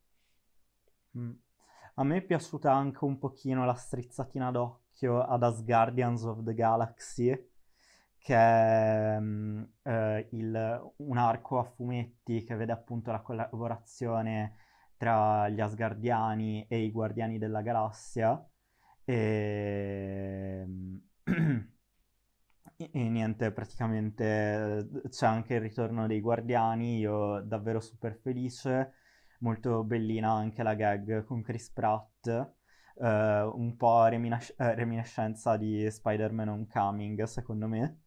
Mm. 1.18 1.32
A 1.98 2.04
me 2.04 2.18
è 2.18 2.22
piaciuta 2.22 2.70
anche 2.72 3.04
un 3.04 3.18
pochino 3.18 3.64
la 3.64 3.74
strizzatina 3.74 4.50
d'occhio 4.50 5.22
ad 5.22 5.42
Asgardians 5.42 6.24
of 6.24 6.42
the 6.42 6.52
Galaxy, 6.52 7.34
che 8.18 8.34
è 8.34 9.16
um, 9.16 9.66
uh, 9.82 10.26
il, 10.32 10.92
un 10.96 11.16
arco 11.16 11.58
a 11.58 11.64
fumetti 11.64 12.44
che 12.44 12.54
vede 12.54 12.72
appunto 12.72 13.10
la 13.12 13.22
collaborazione 13.22 14.56
tra 14.98 15.48
gli 15.48 15.60
Asgardiani 15.60 16.66
e 16.68 16.80
i 16.80 16.90
Guardiani 16.90 17.38
della 17.38 17.62
Galassia. 17.62 18.46
E... 19.02 20.66
e 22.76 23.08
niente, 23.08 23.52
praticamente 23.52 24.86
c'è 25.08 25.26
anche 25.26 25.54
il 25.54 25.60
ritorno 25.60 26.06
dei 26.06 26.20
Guardiani, 26.20 26.98
io 26.98 27.40
davvero 27.40 27.80
super 27.80 28.14
felice, 28.16 28.92
molto 29.40 29.84
bellina 29.84 30.32
anche 30.32 30.62
la 30.62 30.74
gag 30.74 31.24
con 31.24 31.42
Chris 31.42 31.70
Pratt, 31.70 32.26
uh, 32.26 33.04
un 33.04 33.74
po' 33.76 34.06
reminisc- 34.06 34.54
eh, 34.60 34.74
reminiscenza 34.74 35.56
di 35.56 35.90
Spider-Man 35.90 36.48
Homecoming 36.48 37.22
secondo 37.24 37.68
me. 37.68 38.00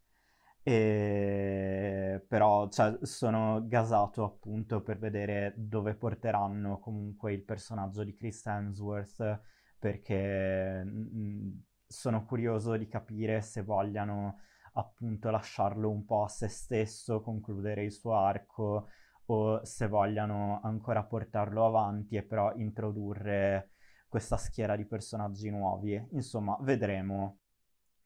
E... 0.63 2.23
Però 2.27 2.69
cioè, 2.69 2.97
sono 3.03 3.65
gasato 3.67 4.23
appunto 4.23 4.81
per 4.81 4.99
vedere 4.99 5.53
dove 5.57 5.95
porteranno 5.95 6.79
comunque 6.79 7.33
il 7.33 7.43
personaggio 7.43 8.03
di 8.03 8.13
Chris 8.15 8.45
Hemsworth 8.45 9.41
perché 9.79 10.83
mh, 10.83 11.63
sono 11.87 12.25
curioso 12.25 12.75
di 12.77 12.87
capire 12.87 13.41
se 13.41 13.63
vogliano 13.63 14.39
appunto 14.73 15.29
lasciarlo 15.29 15.89
un 15.89 16.05
po' 16.05 16.23
a 16.23 16.27
se 16.27 16.47
stesso, 16.47 17.21
concludere 17.21 17.83
il 17.83 17.91
suo 17.91 18.15
arco 18.15 18.87
o 19.31 19.63
se 19.63 19.87
vogliano 19.87 20.59
ancora 20.63 21.03
portarlo 21.03 21.65
avanti 21.65 22.15
e 22.15 22.23
però 22.23 22.53
introdurre 22.55 23.71
questa 24.07 24.37
schiera 24.37 24.75
di 24.75 24.85
personaggi 24.85 25.49
nuovi. 25.49 26.03
Insomma, 26.11 26.57
vedremo. 26.61 27.39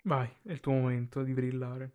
Vai, 0.04 0.30
è 0.44 0.52
il 0.52 0.60
tuo 0.60 0.74
momento 0.74 1.24
di 1.24 1.34
brillare. 1.34 1.92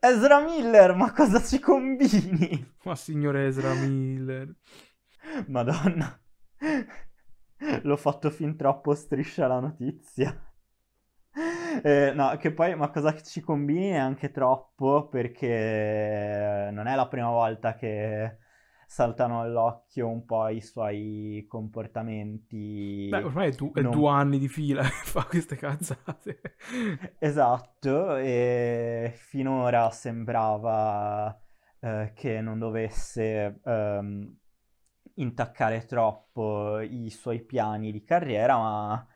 Ezra 0.00 0.40
Miller, 0.40 0.94
ma 0.94 1.12
cosa 1.12 1.40
ci 1.40 1.58
combini? 1.60 2.74
Ma 2.84 2.94
signore 2.94 3.46
Ezra 3.46 3.74
Miller. 3.74 4.52
Madonna. 5.46 6.20
L'ho 7.82 7.96
fatto 7.96 8.30
fin 8.30 8.56
troppo 8.56 8.94
striscia 8.94 9.46
la 9.46 9.60
notizia. 9.60 10.47
Eh, 11.82 12.12
no, 12.14 12.36
che 12.36 12.52
poi, 12.52 12.74
ma 12.74 12.90
cosa 12.90 13.14
ci 13.20 13.40
combini 13.40 13.90
è 13.90 13.96
anche 13.96 14.30
troppo 14.30 15.08
perché 15.08 16.68
non 16.72 16.86
è 16.86 16.94
la 16.94 17.06
prima 17.08 17.30
volta 17.30 17.74
che 17.74 18.38
saltano 18.86 19.40
all'occhio 19.40 20.08
un 20.08 20.24
po' 20.24 20.48
i 20.48 20.60
suoi 20.60 21.44
comportamenti. 21.48 23.08
Beh, 23.10 23.22
ormai 23.22 23.48
è, 23.50 23.54
du- 23.54 23.70
non... 23.74 23.86
è 23.86 23.88
due 23.96 24.10
anni 24.10 24.38
di 24.38 24.48
fila 24.48 24.82
che 24.82 24.88
fa 25.04 25.24
queste 25.24 25.56
cazzate. 25.56 26.40
esatto, 27.18 28.16
e 28.16 29.12
finora 29.14 29.90
sembrava 29.90 31.38
eh, 31.80 32.12
che 32.14 32.40
non 32.40 32.58
dovesse 32.58 33.60
ehm, 33.62 34.36
intaccare 35.14 35.84
troppo 35.84 36.80
i 36.80 37.10
suoi 37.10 37.40
piani 37.40 37.92
di 37.92 38.02
carriera, 38.02 38.56
ma 38.56 39.06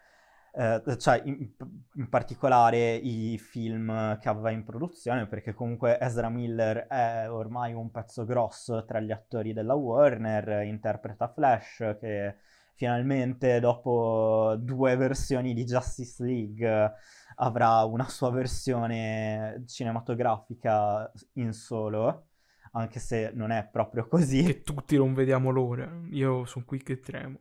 eh, 0.54 0.98
cioè 0.98 1.22
in, 1.24 1.50
in, 1.94 2.08
particolare 2.10 2.94
i 2.94 3.38
film 3.38 4.18
che 4.18 4.28
aveva 4.28 4.50
in 4.50 4.64
produzione, 4.64 5.26
perché 5.26 5.54
comunque 5.54 5.98
Ezra 5.98 6.28
Miller 6.28 6.86
è 6.88 7.30
ormai 7.30 7.72
un 7.72 7.90
pezzo 7.90 8.24
grosso 8.26 8.84
tra 8.84 9.00
gli 9.00 9.10
attori 9.10 9.54
della 9.54 9.74
Warner, 9.74 10.62
interpreta 10.64 11.28
Flash, 11.28 11.96
che 11.98 12.36
finalmente 12.74 13.60
dopo 13.60 14.54
due 14.58 14.96
versioni 14.96 15.54
di 15.54 15.64
Justice 15.64 16.22
League 16.22 16.92
avrà 17.36 17.84
una 17.84 18.08
sua 18.08 18.30
versione 18.30 19.64
cinematografica 19.66 21.10
in 21.34 21.52
solo, 21.52 22.26
anche 22.72 22.98
se 22.98 23.30
non 23.34 23.52
è 23.52 23.66
proprio 23.70 24.06
così. 24.06 24.42
Che 24.42 24.62
tutti 24.62 24.96
non 24.96 25.14
vediamo 25.14 25.50
l'ora, 25.50 25.90
io 26.10 26.44
sono 26.44 26.64
qui 26.66 26.82
che 26.82 27.00
tremo. 27.00 27.40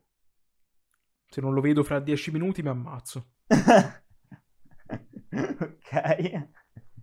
Se 1.34 1.40
non 1.40 1.54
lo 1.54 1.62
vedo 1.62 1.82
fra 1.82 2.02
dieci 2.02 2.30
minuti 2.30 2.62
mi 2.62 2.68
ammazzo. 2.68 3.28
ok. 5.32 6.48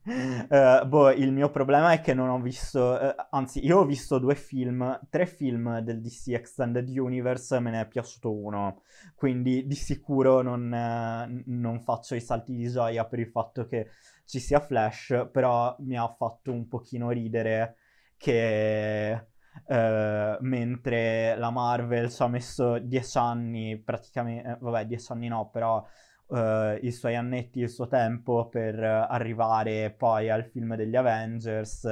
Uh, 0.05 0.87
boh, 0.87 1.11
il 1.13 1.33
mio 1.33 1.51
problema 1.51 1.93
è 1.93 2.03
che 2.03 2.13
non 2.13 2.29
ho 2.29 2.39
visto, 2.39 2.79
uh, 2.93 3.15
anzi, 3.31 3.65
io 3.65 3.79
ho 3.79 3.87
visto 3.87 4.19
due 4.19 4.35
film, 4.35 5.01
tre 5.09 5.25
film 5.25 5.79
del 5.79 6.03
DC 6.03 6.29
Extended 6.29 6.87
Universe 6.91 7.59
me 7.59 7.71
ne 7.71 7.81
è 7.81 7.89
piaciuto 7.89 8.31
uno, 8.31 8.83
quindi 9.15 9.67
di 9.67 9.75
sicuro 9.75 10.43
non, 10.43 10.65
uh, 10.65 11.43
non, 11.47 11.81
faccio 11.81 12.15
i 12.15 12.21
salti 12.21 12.55
di 12.55 12.69
gioia 12.69 13.07
per 13.07 13.21
il 13.21 13.29
fatto 13.29 13.67
che 13.67 13.89
ci 14.27 14.41
sia 14.41 14.61
Flash, 14.61 15.31
però 15.33 15.75
mi 15.81 15.97
ha 15.97 16.07
fatto 16.07 16.53
un 16.53 16.69
pochino 16.69 17.11
ridere 17.11 17.77
che 18.19 19.27
mentre 19.67 21.37
la 21.37 21.51
Marvel 21.51 22.11
ci 22.11 22.23
ha 22.23 22.29
messo 22.29 22.79
dieci 22.79 23.19
anni, 23.19 23.79
praticamente, 23.79 24.59
vabbè, 24.61 24.87
dieci 24.87 25.13
anni 25.13 25.29
no, 25.29 25.51
però 25.51 25.85
uh, 26.29 26.79
i 26.81 26.91
suoi 26.91 27.17
annetti, 27.17 27.61
il 27.61 27.69
suo 27.69 27.87
tempo 27.87 28.49
per 28.49 28.83
arrivare 28.83 29.95
poi 29.97 30.31
al 30.31 30.45
film 30.45 30.75
degli 30.77 30.97
Avengers. 30.97 31.85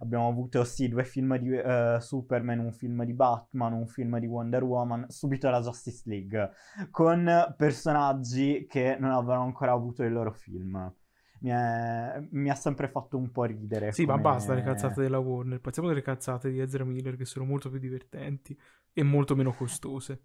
Abbiamo 0.00 0.28
avuto 0.28 0.64
sì 0.64 0.88
due 0.88 1.04
film 1.04 1.36
di 1.36 1.50
uh, 1.50 1.98
Superman, 1.98 2.58
un 2.58 2.72
film 2.72 3.04
di 3.04 3.14
Batman, 3.14 3.72
un 3.72 3.86
film 3.86 4.18
di 4.18 4.26
Wonder 4.26 4.62
Woman, 4.64 5.06
subito 5.08 5.48
la 5.50 5.60
Justice 5.60 6.02
League, 6.06 6.50
con 6.90 7.54
personaggi 7.56 8.66
che 8.68 8.96
non 8.98 9.10
avevano 9.10 9.42
ancora 9.42 9.72
avuto 9.72 10.02
il 10.02 10.12
loro 10.12 10.32
film. 10.32 10.92
Mi, 11.40 11.50
è, 11.50 12.26
mi, 12.30 12.50
ha 12.50 12.54
sempre 12.54 12.88
fatto 12.88 13.16
un 13.16 13.30
po' 13.30 13.44
ridere. 13.44 13.92
Sì, 13.92 14.04
come... 14.04 14.16
ma 14.16 14.22
basta 14.22 14.54
le 14.54 14.62
cazzate 14.62 15.00
della 15.00 15.18
Warner. 15.18 15.60
Passiamo 15.60 15.88
delle 15.88 16.02
cazzate 16.02 16.50
di 16.50 16.60
Ezra 16.60 16.84
Miller 16.84 17.16
che 17.16 17.24
sono 17.24 17.44
molto 17.44 17.70
più 17.70 17.78
divertenti 17.78 18.58
e 18.92 19.02
molto 19.02 19.36
meno 19.36 19.52
costose. 19.52 20.24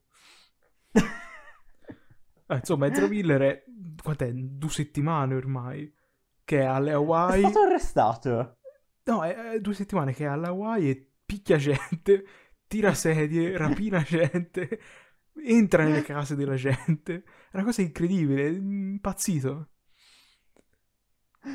Eh, 2.46 2.58
insomma, 2.58 2.88
Ezra 2.88 3.08
Miller 3.08 3.42
è, 3.42 3.64
quant'è, 4.02 4.30
due 4.34 4.70
settimane 4.70 5.34
ormai, 5.34 5.92
che 6.44 6.60
è 6.60 6.66
alle 6.66 6.92
Hawaii. 6.92 7.42
È 7.42 7.50
stato 7.50 7.66
arrestato. 7.66 8.58
No, 9.06 9.24
è, 9.24 9.34
è 9.34 9.62
due 9.62 9.74
settimane 9.74 10.14
che 10.14 10.26
è 10.26 10.28
alle 10.28 10.48
Hawaii 10.48 10.90
e 10.90 11.12
picchia 11.26 11.58
gente, 11.58 12.26
tira 12.68 12.94
sedie, 12.94 13.58
rapina 13.58 14.02
gente, 14.04 14.80
entra 15.46 15.84
nelle 15.84 16.02
case 16.04 16.36
della 16.36 16.56
gente. 16.56 17.24
È 17.50 17.56
una 17.56 17.64
cosa 17.64 17.82
incredibile, 17.82 18.50
impazzito. 18.50 19.70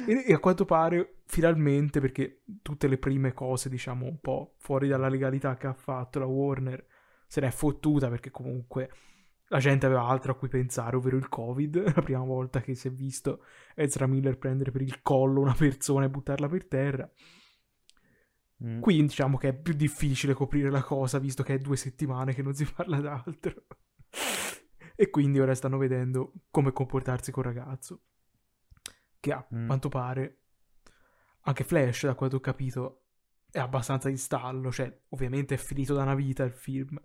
E, 0.06 0.24
e 0.26 0.32
a 0.32 0.38
quanto 0.38 0.64
pare, 0.64 1.20
finalmente, 1.26 2.00
perché 2.00 2.42
tutte 2.62 2.88
le 2.88 2.98
prime 2.98 3.32
cose, 3.32 3.68
diciamo, 3.68 4.06
un 4.06 4.20
po' 4.20 4.54
fuori 4.58 4.88
dalla 4.88 5.08
legalità 5.08 5.56
che 5.56 5.66
ha 5.66 5.72
fatto 5.72 6.18
la 6.18 6.26
Warner, 6.26 6.84
se 7.26 7.40
n'è 7.40 7.50
fottuta 7.50 8.08
perché 8.08 8.30
comunque 8.30 8.90
la 9.48 9.58
gente 9.58 9.86
aveva 9.86 10.02
altro 10.04 10.32
a 10.32 10.34
cui 10.34 10.48
pensare, 10.48 10.96
ovvero 10.96 11.16
il 11.16 11.28
Covid, 11.28 11.92
la 11.94 12.02
prima 12.02 12.22
volta 12.22 12.60
che 12.60 12.74
si 12.74 12.88
è 12.88 12.90
visto 12.90 13.44
Ezra 13.74 14.06
Miller 14.06 14.38
prendere 14.38 14.70
per 14.70 14.82
il 14.82 15.02
collo 15.02 15.40
una 15.40 15.54
persona 15.54 16.06
e 16.06 16.10
buttarla 16.10 16.48
per 16.48 16.66
terra. 16.66 17.10
Mm. 18.64 18.80
Qui 18.80 19.00
diciamo 19.02 19.36
che 19.36 19.48
è 19.48 19.54
più 19.54 19.72
difficile 19.74 20.34
coprire 20.34 20.70
la 20.70 20.82
cosa, 20.82 21.18
visto 21.18 21.42
che 21.42 21.54
è 21.54 21.58
due 21.58 21.76
settimane 21.76 22.34
che 22.34 22.42
non 22.42 22.54
si 22.54 22.64
parla 22.70 23.00
d'altro. 23.00 23.64
e 24.96 25.10
quindi 25.10 25.38
ora 25.38 25.54
stanno 25.54 25.78
vedendo 25.78 26.32
come 26.50 26.72
comportarsi 26.72 27.30
col 27.30 27.44
ragazzo. 27.44 28.02
Che 29.20 29.32
a 29.32 29.46
mm. 29.54 29.66
quanto 29.66 29.88
pare, 29.88 30.38
anche 31.42 31.64
Flash, 31.64 32.06
da 32.06 32.14
quanto 32.14 32.36
ho 32.36 32.40
capito, 32.40 33.02
è 33.50 33.58
abbastanza 33.58 34.08
in 34.08 34.18
stallo. 34.18 34.70
Cioè, 34.70 35.00
ovviamente 35.10 35.54
è 35.54 35.58
finito 35.58 35.94
da 35.94 36.02
una 36.02 36.14
vita 36.14 36.44
il 36.44 36.52
film 36.52 37.00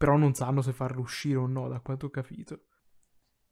però 0.00 0.16
non 0.16 0.32
sanno 0.32 0.62
se 0.62 0.72
farlo 0.72 1.02
uscire 1.02 1.36
o 1.36 1.46
no, 1.46 1.68
da 1.68 1.80
quanto 1.80 2.06
ho 2.06 2.08
capito. 2.08 2.60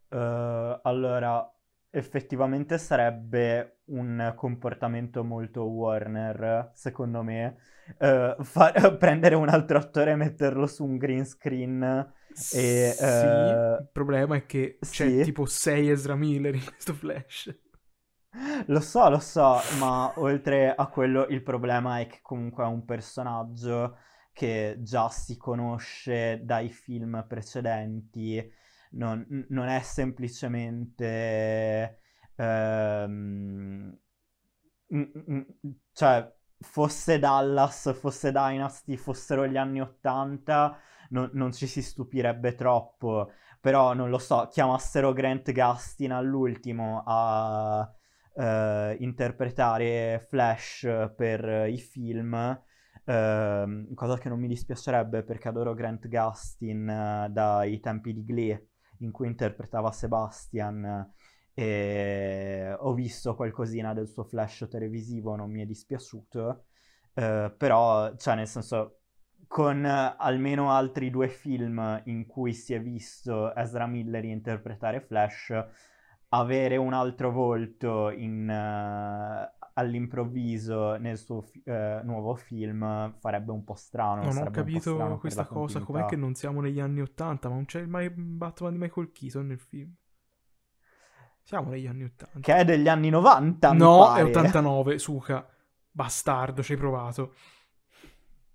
Uh, 0.08 0.80
allora, 0.82 1.46
effettivamente 1.90 2.78
sarebbe 2.78 3.80
un 3.88 4.32
comportamento 4.34 5.22
molto 5.24 5.64
Warner, 5.64 6.70
secondo 6.72 7.22
me. 7.22 7.58
Uh, 7.98 8.42
fa- 8.42 8.72
prendere 8.96 9.34
un 9.34 9.50
altro 9.50 9.76
attore 9.76 10.12
e 10.12 10.16
metterlo 10.16 10.66
su 10.66 10.86
un 10.86 10.96
green 10.96 11.26
screen. 11.26 12.14
E, 12.30 12.94
sì, 12.96 13.04
uh... 13.04 13.82
il 13.82 13.90
problema 13.92 14.36
è 14.36 14.46
che 14.46 14.78
c'è 14.80 15.06
sì. 15.06 15.22
tipo 15.24 15.44
6 15.44 15.90
Ezra 15.90 16.14
Miller 16.14 16.54
in 16.54 16.64
questo 16.64 16.94
flash. 16.94 17.54
Lo 18.66 18.80
so, 18.80 19.08
lo 19.08 19.18
so, 19.18 19.58
ma 19.78 20.12
oltre 20.16 20.74
a 20.74 20.86
quello 20.88 21.26
il 21.28 21.42
problema 21.42 22.00
è 22.00 22.06
che 22.06 22.18
comunque 22.22 22.64
è 22.64 22.66
un 22.66 22.84
personaggio 22.84 23.96
che 24.32 24.76
già 24.80 25.08
si 25.08 25.36
conosce 25.36 26.40
dai 26.44 26.68
film 26.68 27.24
precedenti, 27.26 28.52
non, 28.92 29.46
non 29.48 29.68
è 29.68 29.80
semplicemente... 29.80 32.00
Ehm, 32.36 33.98
cioè, 35.92 36.34
fosse 36.60 37.18
Dallas, 37.18 37.94
fosse 37.98 38.30
Dynasty, 38.32 38.96
fossero 38.96 39.46
gli 39.46 39.56
anni 39.56 39.80
Ottanta, 39.80 40.78
non, 41.10 41.30
non 41.34 41.52
ci 41.52 41.66
si 41.66 41.82
stupirebbe 41.82 42.54
troppo. 42.54 43.30
Però, 43.60 43.92
non 43.94 44.08
lo 44.10 44.18
so, 44.18 44.48
chiamassero 44.50 45.12
Grant 45.12 45.52
Gustin 45.52 46.12
all'ultimo 46.12 47.02
a... 47.06 47.90
Uh, 48.38 48.94
interpretare 49.02 50.24
Flash 50.28 50.86
per 51.16 51.68
i 51.68 51.78
film, 51.78 52.62
Uh, 53.08 53.94
cosa 53.94 54.18
che 54.18 54.28
non 54.28 54.38
mi 54.38 54.48
dispiacerebbe 54.48 55.22
perché 55.22 55.48
adoro 55.48 55.72
Grant 55.72 56.08
Gustin 56.08 56.86
uh, 56.86 57.32
dai 57.32 57.80
tempi 57.80 58.12
di 58.12 58.22
Glee 58.22 58.68
in 58.98 59.12
cui 59.12 59.28
interpretava 59.28 59.90
Sebastian 59.90 61.10
e 61.54 62.76
ho 62.78 62.92
visto 62.92 63.34
qualcosina 63.34 63.94
del 63.94 64.08
suo 64.08 64.24
flash 64.24 64.68
televisivo, 64.70 65.36
non 65.36 65.50
mi 65.50 65.62
è 65.62 65.64
dispiaciuto, 65.64 66.64
uh, 67.14 67.56
però, 67.56 68.14
cioè, 68.16 68.34
nel 68.34 68.46
senso, 68.46 69.00
con 69.46 69.84
almeno 69.84 70.70
altri 70.70 71.10
due 71.10 71.28
film 71.28 72.02
in 72.04 72.26
cui 72.26 72.52
si 72.52 72.74
è 72.74 72.80
visto 72.82 73.54
Ezra 73.54 73.86
Miller 73.86 74.24
interpretare 74.26 75.00
Flash, 75.00 75.48
avere 76.30 76.76
un 76.76 76.92
altro 76.92 77.30
volto 77.30 78.10
in, 78.10 78.48
uh, 78.48 79.66
all'improvviso 79.74 80.96
nel 80.96 81.16
suo 81.16 81.40
fi- 81.40 81.62
uh, 81.64 82.00
nuovo 82.04 82.34
film 82.34 83.14
farebbe 83.18 83.52
un 83.52 83.64
po' 83.64 83.74
strano. 83.74 84.24
Non 84.24 84.38
ho 84.38 84.50
capito 84.50 85.18
questa 85.20 85.46
cosa, 85.46 85.80
com'è 85.80 86.04
che 86.06 86.16
non 86.16 86.34
siamo 86.34 86.60
negli 86.60 86.80
anni 86.80 87.00
Ottanta, 87.00 87.48
ma 87.48 87.54
non 87.54 87.64
c'è 87.64 87.84
mai- 87.86 88.10
Batman 88.10 88.72
di 88.72 88.78
Michael 88.78 89.12
Keaton 89.12 89.46
nel 89.46 89.60
film. 89.60 89.94
Siamo 91.42 91.70
negli 91.70 91.86
anni 91.86 92.04
Ottanta. 92.04 92.40
Che 92.40 92.54
è 92.54 92.64
degli 92.64 92.88
anni 92.88 93.08
90, 93.08 93.72
No, 93.72 94.14
è 94.14 94.22
89, 94.22 94.98
Suca. 94.98 95.48
Bastardo, 95.90 96.62
ci 96.62 96.72
hai 96.72 96.78
provato. 96.78 97.34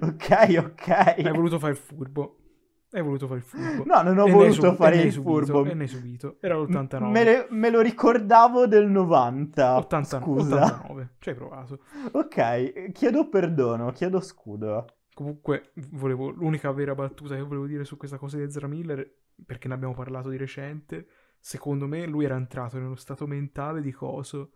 ok, 0.00 0.56
ok. 0.58 0.88
Hai 0.88 1.32
voluto 1.32 1.58
fare 1.58 1.72
il 1.72 1.78
furbo. 1.78 2.47
Hai 2.90 3.02
voluto 3.02 3.26
fare 3.26 3.40
il 3.40 3.44
furbo. 3.44 3.84
No, 3.84 4.00
non 4.00 4.18
ho 4.18 4.26
e 4.26 4.30
voluto 4.30 4.74
fare 4.74 4.96
il 4.96 5.12
subito, 5.12 5.44
furbo. 5.44 5.64
E 5.66 5.74
ne 5.74 5.82
hai 5.82 5.88
subito. 5.88 6.38
Era 6.40 6.56
l'89. 6.56 7.10
Me, 7.10 7.24
le, 7.24 7.46
me, 7.50 7.70
lo 7.70 7.82
ricordavo 7.82 8.66
del 8.66 8.88
90. 8.88 9.76
80, 9.76 10.20
Scusa. 10.20 10.64
89. 10.64 11.14
Ci 11.18 11.28
hai 11.28 11.34
provato. 11.34 11.80
Ok, 12.12 12.92
chiedo 12.92 13.28
perdono, 13.28 13.92
chiedo 13.92 14.20
scudo. 14.20 14.86
Comunque, 15.12 15.72
volevo, 15.90 16.30
l'unica 16.30 16.72
vera 16.72 16.94
battuta 16.94 17.34
che 17.34 17.42
volevo 17.42 17.66
dire 17.66 17.84
su 17.84 17.98
questa 17.98 18.16
cosa 18.16 18.38
di 18.38 18.44
Ezra 18.44 18.68
Miller, 18.68 19.06
perché 19.44 19.68
ne 19.68 19.74
abbiamo 19.74 19.92
parlato 19.92 20.30
di 20.30 20.38
recente, 20.38 21.08
secondo 21.38 21.86
me 21.86 22.06
lui 22.06 22.24
era 22.24 22.36
entrato 22.36 22.78
nello 22.78 22.96
stato 22.96 23.26
mentale 23.26 23.82
di 23.82 23.92
coso 23.92 24.52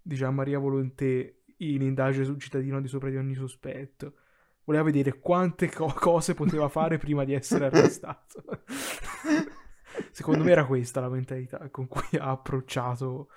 di 0.00 0.14
Gian 0.14 0.34
Maria 0.34 0.58
Volonté 0.58 1.42
in 1.58 1.82
indagine 1.82 2.24
sul 2.24 2.38
cittadino 2.38 2.80
di 2.80 2.88
sopra 2.88 3.10
di 3.10 3.16
ogni 3.16 3.34
sospetto 3.34 4.14
voleva 4.64 4.84
vedere 4.84 5.18
quante 5.18 5.70
co- 5.70 5.92
cose 5.94 6.34
poteva 6.34 6.68
fare 6.68 6.98
prima 6.98 7.24
di 7.24 7.34
essere 7.34 7.66
arrestato. 7.66 8.44
Secondo 10.10 10.44
me 10.44 10.50
era 10.50 10.66
questa 10.66 11.00
la 11.00 11.08
mentalità 11.08 11.68
con 11.70 11.86
cui 11.86 12.18
ha 12.18 12.30
approcciato 12.30 13.28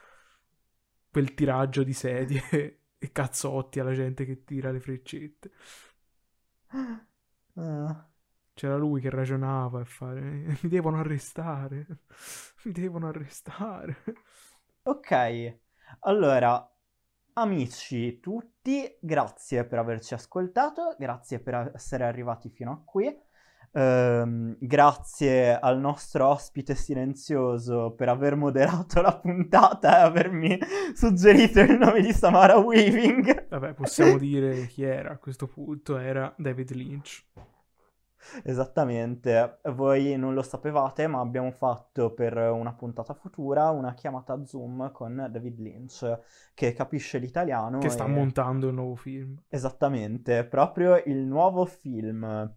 quel 1.12 1.34
tiraggio 1.34 1.84
di 1.84 1.94
sedie 1.94 2.42
e 2.98 3.12
cazzotti 3.12 3.80
alla 3.80 3.94
gente 3.94 4.26
che 4.26 4.44
tira 4.44 4.72
le 4.72 4.80
freccette. 4.80 5.52
Uh. 7.54 8.06
C'era 8.54 8.76
lui 8.76 9.02
che 9.02 9.12
ragionava 9.12 9.82
e 9.82 9.86
fare 9.86 10.22
mi 10.22 10.70
devono 10.70 10.98
arrestare. 10.98 11.86
Mi 12.64 12.72
devono 12.72 13.08
arrestare. 13.08 13.98
Ok. 14.82 15.60
Allora, 16.00 16.68
amici 17.38 18.20
tutti, 18.20 18.98
grazie 19.00 19.64
per 19.66 19.80
averci 19.80 20.14
ascoltato, 20.14 20.96
grazie 20.98 21.40
per 21.40 21.72
essere 21.76 22.04
arrivati 22.04 22.50
fino 22.50 22.72
a 22.72 22.82
qui. 22.84 23.26
Um, 23.70 24.56
grazie 24.60 25.60
al 25.60 25.78
nostro 25.80 26.28
ospite 26.30 26.74
silenzioso 26.74 27.94
per 27.96 28.10
aver 28.10 28.36
moderato 28.36 29.02
la 29.04 29.16
puntata 29.20 30.00
e 30.00 30.02
avermi 30.02 30.58
suggerito 30.96 31.60
il 31.60 31.78
nome 31.78 32.02
di 32.02 32.12
Samara 32.12 32.58
Weaving. 32.58 33.48
Vabbè, 33.50 33.74
possiamo 33.74 34.18
dire 34.20 34.66
chi 34.66 34.84
era 34.84 35.12
a 35.12 35.18
questo 35.18 35.48
punto, 35.48 35.98
era 35.98 36.34
David 36.38 36.72
Lynch. 36.72 37.26
Esattamente, 38.44 39.60
voi 39.74 40.16
non 40.18 40.34
lo 40.34 40.42
sapevate, 40.42 41.08
ma 41.08 41.20
abbiamo 41.20 41.52
fatto 41.52 42.14
per 42.14 42.38
una 42.38 42.74
puntata 42.74 43.14
futura 43.14 43.70
una 43.70 43.94
chiamata 43.94 44.44
Zoom 44.46 44.92
con 44.92 45.28
David 45.32 45.60
Lynch, 45.60 46.20
che 46.54 46.74
capisce 46.74 47.18
l'italiano. 47.18 47.80
Che 47.80 47.90
sta 47.90 48.06
e... 48.06 48.10
montando 48.10 48.70
un 48.70 48.76
nuovo 48.76 48.96
film. 48.96 49.42
Esattamente, 49.48 50.46
proprio 50.46 51.02
il 51.06 51.20
nuovo 51.20 51.66
film, 51.66 52.54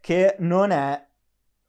che 0.00 0.36
non 0.40 0.70
è... 0.70 1.06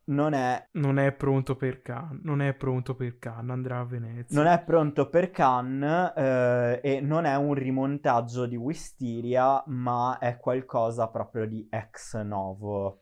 Non 0.10 0.34
è... 0.34 0.70
Non 0.72 0.98
è 0.98 1.12
pronto 1.12 1.56
per 1.56 1.84
Cannes, 1.84 2.24
non 2.24 2.42
è 2.42 2.56
pronto 2.56 2.96
per 2.96 3.20
Cannes, 3.20 3.52
andrà 3.52 3.78
a 3.78 3.84
Venezia. 3.84 4.36
Non 4.42 4.52
è 4.52 4.60
pronto 4.64 5.08
per 5.08 5.30
Cannes 5.30 6.14
eh, 6.16 6.80
e 6.82 7.00
non 7.00 7.26
è 7.26 7.36
un 7.36 7.54
rimontaggio 7.54 8.48
di 8.48 8.56
Wisteria, 8.56 9.64
ma 9.68 10.18
è 10.18 10.40
qualcosa 10.40 11.10
proprio 11.10 11.46
di 11.46 11.68
ex 11.70 12.20
novo. 12.24 13.02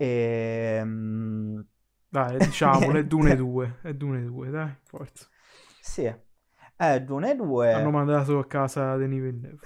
E... 0.00 0.82
Dai, 2.08 2.38
diciamolo, 2.38 2.98
è 2.98 3.04
Dune 3.04 3.34
2, 3.34 3.78
è 3.82 3.92
Dune 3.92 4.24
2, 4.24 4.50
dai, 4.50 4.72
forza. 4.84 5.26
Sì, 5.80 6.10
è 6.76 7.02
Dune 7.02 7.34
2. 7.34 7.72
Hanno 7.72 7.90
mandato 7.90 8.38
a 8.38 8.46
casa 8.46 8.96
Denis 8.96 9.20
Villeneuve. 9.20 9.58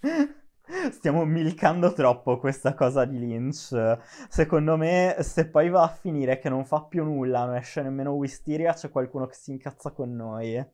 Stiamo 0.90 1.24
milcando 1.24 1.92
troppo 1.92 2.38
questa 2.38 2.74
cosa 2.74 3.04
di 3.04 3.18
Lynch. 3.18 3.98
Secondo 4.28 4.76
me, 4.78 5.16
se 5.20 5.48
poi 5.48 5.68
va 5.68 5.82
a 5.82 5.88
finire 5.88 6.38
che 6.38 6.48
non 6.48 6.64
fa 6.64 6.82
più 6.84 7.04
nulla, 7.04 7.44
non 7.44 7.56
esce 7.56 7.82
nemmeno 7.82 8.12
Wisteria, 8.12 8.72
c'è 8.72 8.90
qualcuno 8.90 9.26
che 9.26 9.34
si 9.34 9.50
incazza 9.50 9.92
con 9.92 10.16
noi. 10.16 10.64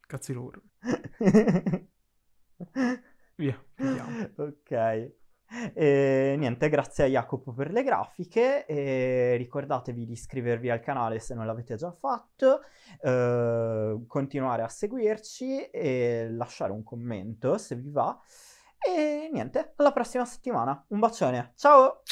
Cazzi 0.00 0.32
loro. 0.32 0.60
Via, 3.36 3.64
vediamo. 3.76 4.30
Ok. 4.36 5.14
E 5.74 6.34
niente, 6.38 6.68
grazie 6.68 7.04
a 7.04 7.06
Jacopo 7.08 7.52
per 7.52 7.70
le 7.70 7.82
grafiche 7.82 8.66
e 8.66 9.36
ricordatevi 9.36 10.04
di 10.04 10.12
iscrivervi 10.12 10.70
al 10.70 10.80
canale 10.80 11.20
se 11.20 11.34
non 11.34 11.46
l'avete 11.46 11.76
già 11.76 11.92
fatto, 11.92 12.60
eh, 13.02 14.04
continuare 14.06 14.62
a 14.62 14.68
seguirci 14.68 15.70
e 15.70 16.28
lasciare 16.30 16.72
un 16.72 16.82
commento 16.82 17.58
se 17.58 17.76
vi 17.76 17.90
va. 17.90 18.18
E 18.78 19.28
niente, 19.32 19.72
alla 19.76 19.92
prossima 19.92 20.24
settimana. 20.24 20.84
Un 20.88 20.98
bacione, 20.98 21.52
ciao! 21.56 22.02